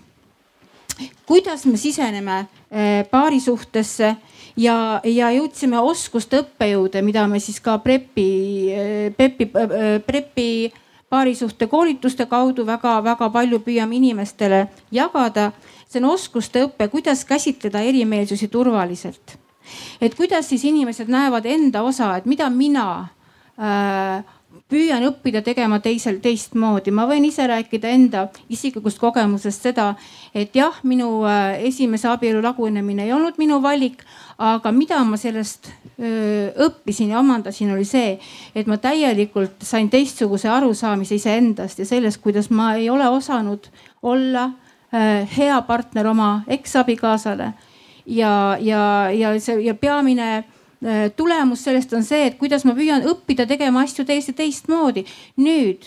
[1.26, 4.16] kuidas me siseneme eh, paarisuhtesse
[4.58, 8.30] ja, ja jõudsime oskuste õppejõude, mida me siis ka Prepi,
[8.72, 9.12] eh,
[10.06, 15.52] Prepi, eh, paarisuhte koolituste kaudu väga-väga palju püüame inimestele jagada.
[15.89, 19.38] see on oskuste õpe, kuidas käsitleda erimeelsusi turvaliselt.
[20.02, 23.10] et kuidas siis inimesed näevad enda osa, et mida mina
[23.60, 24.24] äh,
[24.70, 26.91] püüan õppida tegema teisel teistmoodi.
[26.91, 29.93] ma võin ise rääkida enda isiklikust kogemusest seda,
[30.34, 34.04] et jah, minu äh, esimese abielu lagunemine ei olnud minu valik,
[34.39, 35.68] aga mida ma sellest
[36.00, 38.14] öö, õppisin ja omandasin, oli see,
[38.56, 43.68] et ma täielikult sain teistsuguse arusaamise iseendast ja sellest, kuidas ma ei ole osanud
[44.02, 44.45] olla
[44.93, 47.54] öö, hea partner oma eksabikaasale.
[48.06, 50.45] ja, ja, ja see ja peamine
[51.16, 55.06] tulemus sellest on see, et kuidas ma püüan õppida tegema asju täiesti teistmoodi.
[55.38, 55.84] nüüd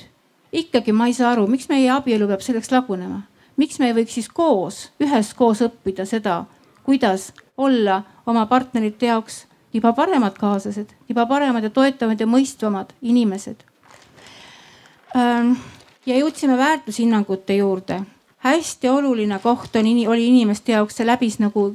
[0.52, 3.22] ikkagi ma ei saa aru, miks meie abielu peab selleks lagunema.
[3.56, 6.44] miks me ei võiks siis koos, üheskoos õppida seda,
[6.84, 13.64] kuidas olla oma partnerite jaoks juba paremad kaaslased, juba paremad ja toetavad ja mõistvamad inimesed.
[15.16, 15.54] Ähm,
[16.06, 18.02] ja jõudsime väärtushinnangute juurde
[18.42, 21.68] hästi oluline koht on, oli inimeste jaoks, see läbis nagu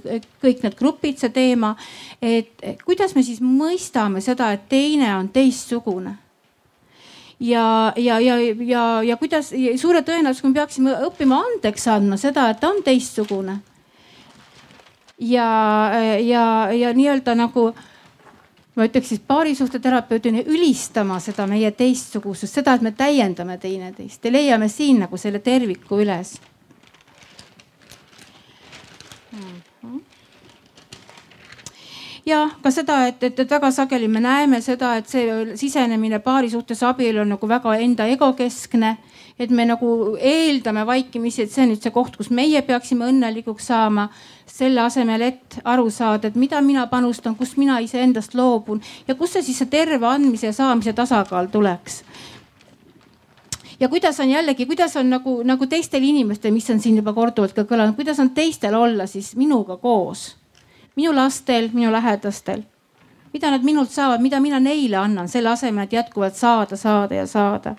[0.43, 1.75] kõik need grupid, see teema.
[2.21, 6.17] et kuidas me siis mõistame seda, et teine on teistsugune
[7.39, 9.51] ja, ja, ja, ja, ja kuidas
[9.81, 13.59] suure tõenäosusega me peaksime õppima andeks andma seda, et ta on teistsugune.
[15.19, 15.51] ja,
[16.19, 17.71] ja, ja nii-öelda nagu
[18.77, 24.69] ma ütleks siis paarisuhteterapeudina ülistama seda meie teistsugusust, seda, et me täiendame teineteist ja leiame
[24.69, 26.37] siin nagu selle terviku üles
[32.27, 36.49] ja ka seda, et, et, et väga sageli me näeme seda, et see sisenemine paari
[36.51, 38.97] suhtes abielu on nagu väga enda egokeskne.
[39.39, 43.67] et me nagu eeldame vaikimisi, et see on nüüd see koht, kus meie peaksime õnnelikuks
[43.69, 44.09] saama.
[44.57, 49.33] selle asemel, et aru saada, et mida mina panustan, kust mina iseendast loobun ja kust
[49.33, 52.01] see siis see terve andmise ja saamise tasakaal tuleks
[53.79, 57.53] ja kuidas on jällegi, kuidas on nagu, nagu teistel inimestel, mis on siin juba korduvalt
[57.53, 60.31] ka kõlanud, kuidas on teistel olla siis minuga koos
[60.97, 62.63] minu lastel, minu lähedastel.
[63.33, 67.25] mida nad minult saavad, mida mina neile annan, selle asemel, et jätkuvalt saada, saada ja
[67.27, 67.75] saada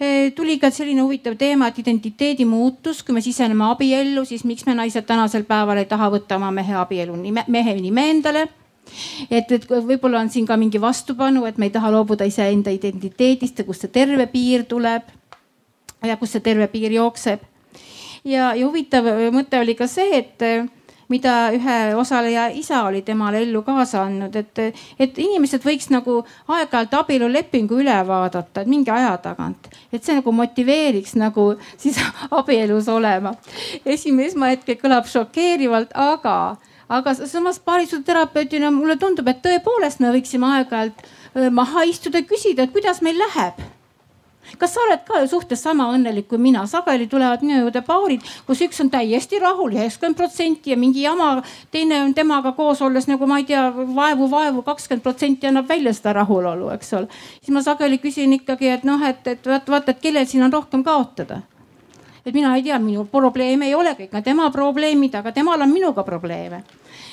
[0.00, 4.66] e, tuli ka selline huvitav teema, et identiteedi muutus, kui me siseneme abiellu, siis miks
[4.66, 8.46] me naised tänasel päeval ei taha võtta oma mehe abielu nime, mehe nime endale.
[9.30, 13.58] et, et võib-olla on siin ka mingi vastupanu, et me ei taha loobuda iseenda identiteedist
[13.58, 15.10] ja kust see terve piir tuleb
[16.06, 17.42] ja kus see terve piir jookseb.
[18.24, 20.72] ja, ja huvitav mõte oli ka see, et
[21.08, 24.60] mida ühe osaleja isa oli temale ellu kaasa andnud, et,
[24.98, 30.34] et inimesed võiks nagu aeg-ajalt abielulepingu üle vaadata, et mingi aja tagant, et see nagu
[30.34, 32.00] motiveeriks nagu siis
[32.40, 33.36] abielus olema.
[33.84, 36.56] esimene esmahetkel kõlab šokeerivalt, aga,
[36.88, 41.06] aga samas paarisuhterapeudina mulle tundub, et tõepoolest me võiksime aeg-ajalt
[41.52, 43.75] maha istuda küsida, et kuidas meil läheb
[44.58, 46.66] kas sa oled ka suhtes sama õnnelik kui mina?
[46.66, 51.42] sageli tulevad minu juurde paarid, kus üks on täiesti rahul, üheksakümmend protsenti ja mingi jama.
[51.70, 55.92] teine on temaga koos olles nagu ma ei tea vaevu, vaevu kakskümmend protsenti annab välja
[55.96, 57.08] seda rahulolu, eks ole.
[57.40, 60.52] siis ma sageli küsin ikkagi, et noh, et, et vaata, vaata, et kellel siin on
[60.52, 61.42] rohkem kaotada
[62.26, 65.70] et mina ei tea, minu probleem ei ole kõik need tema probleemid, aga temal on
[65.72, 66.64] minuga probleeme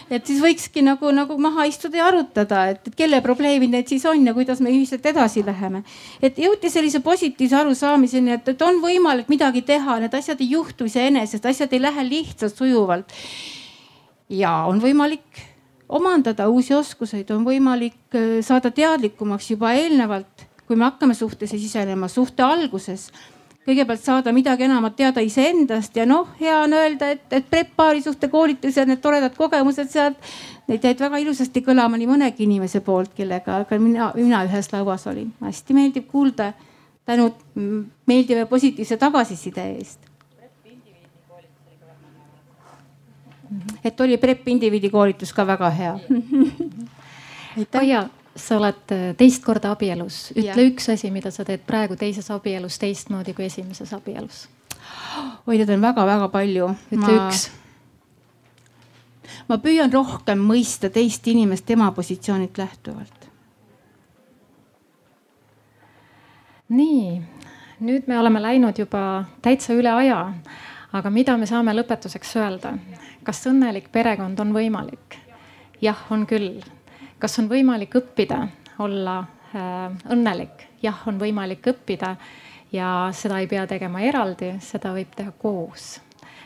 [0.10, 4.26] et siis võikski nagu, nagu maha istuda ja arutada, et, kelle probleemid need siis on
[4.28, 5.84] ja kuidas me ühiselt edasi läheme.
[6.22, 10.88] et jõuti sellise positiivse arusaamiseni, et, et on võimalik midagi teha, need asjad ei juhtu
[10.90, 13.14] iseenesest, asjad ei lähe lihtsalt sujuvalt.
[14.30, 15.44] ja on võimalik
[15.90, 22.08] omandada uusi oskuseid, on võimalik äh, saada teadlikumaks juba eelnevalt, kui me hakkame suhtesse sisenema,
[22.08, 23.12] suhte alguses
[23.66, 28.28] kõigepealt saada midagi enamat teada iseendast ja noh, hea on öelda, et, et prep-paari suhte
[28.32, 30.20] koolitused, need toredad kogemused sealt,
[30.68, 35.08] need jäid väga ilusasti kõlama nii mõnegi inimese poolt, kellega ka mina, mina ühes lauas
[35.08, 35.32] olin.
[35.44, 36.54] hästi meeldib kuulda
[37.06, 37.30] tänu
[38.06, 40.00] meeldiva ja positiivse tagasiside eest.
[43.84, 45.98] et oli prep indiviidi koolitus ka väga hea
[47.70, 50.70] Kaia, sa oled äh, teist korda abielus, ütle ja.
[50.70, 54.48] üks asi, mida sa teed praegu teises abielus teistmoodi kui esimeses abielus.
[55.48, 56.72] oi, neid on väga-väga palju.
[56.92, 57.28] ütle ma...
[57.28, 57.46] üks.
[59.50, 63.30] ma püüan rohkem mõista teist inimest tema positsioonilt lähtuvalt.
[66.74, 67.22] nii,
[67.86, 70.24] nüüd me oleme läinud juba täitsa üle aja,
[70.94, 72.78] aga mida me saame lõpetuseks öelda?
[73.24, 75.20] kas õnnelik perekond on võimalik?
[75.84, 76.64] jah, on küll.
[77.24, 78.42] Kas on võimalik õppida,
[78.84, 79.22] olla
[79.56, 80.68] äh, õnnelik?
[80.84, 82.18] jah, on võimalik õppida
[82.76, 85.94] ja seda ei pea tegema eraldi, seda võib teha koos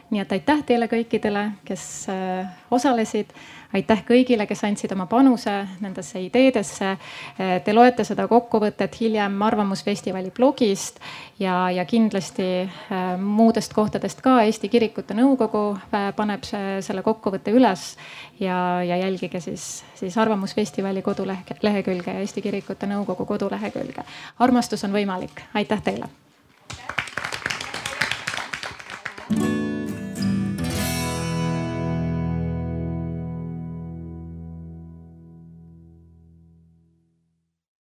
[0.09, 3.33] nii et aitäh teile kõikidele, kes äh, osalesid.
[3.75, 5.51] aitäh kõigile, kes andsid oma panuse
[5.83, 6.93] nendesse ideedesse.
[6.95, 11.01] Äh, te loete seda kokkuvõtet hiljem Arvamusfestivali blogist
[11.39, 15.65] ja, ja kindlasti äh, muudest kohtadest ka Eesti Kirikute Nõukogu
[16.15, 17.89] paneb selle kokkuvõtte üles
[18.39, 24.07] ja, ja jälgige siis, siis Arvamusfestivali kodulehekülge ja Eesti Kirikute Nõukogu kodulehekülge.
[24.39, 26.07] armastus on võimalik, aitäh teile.
[29.29, 29.56] thank you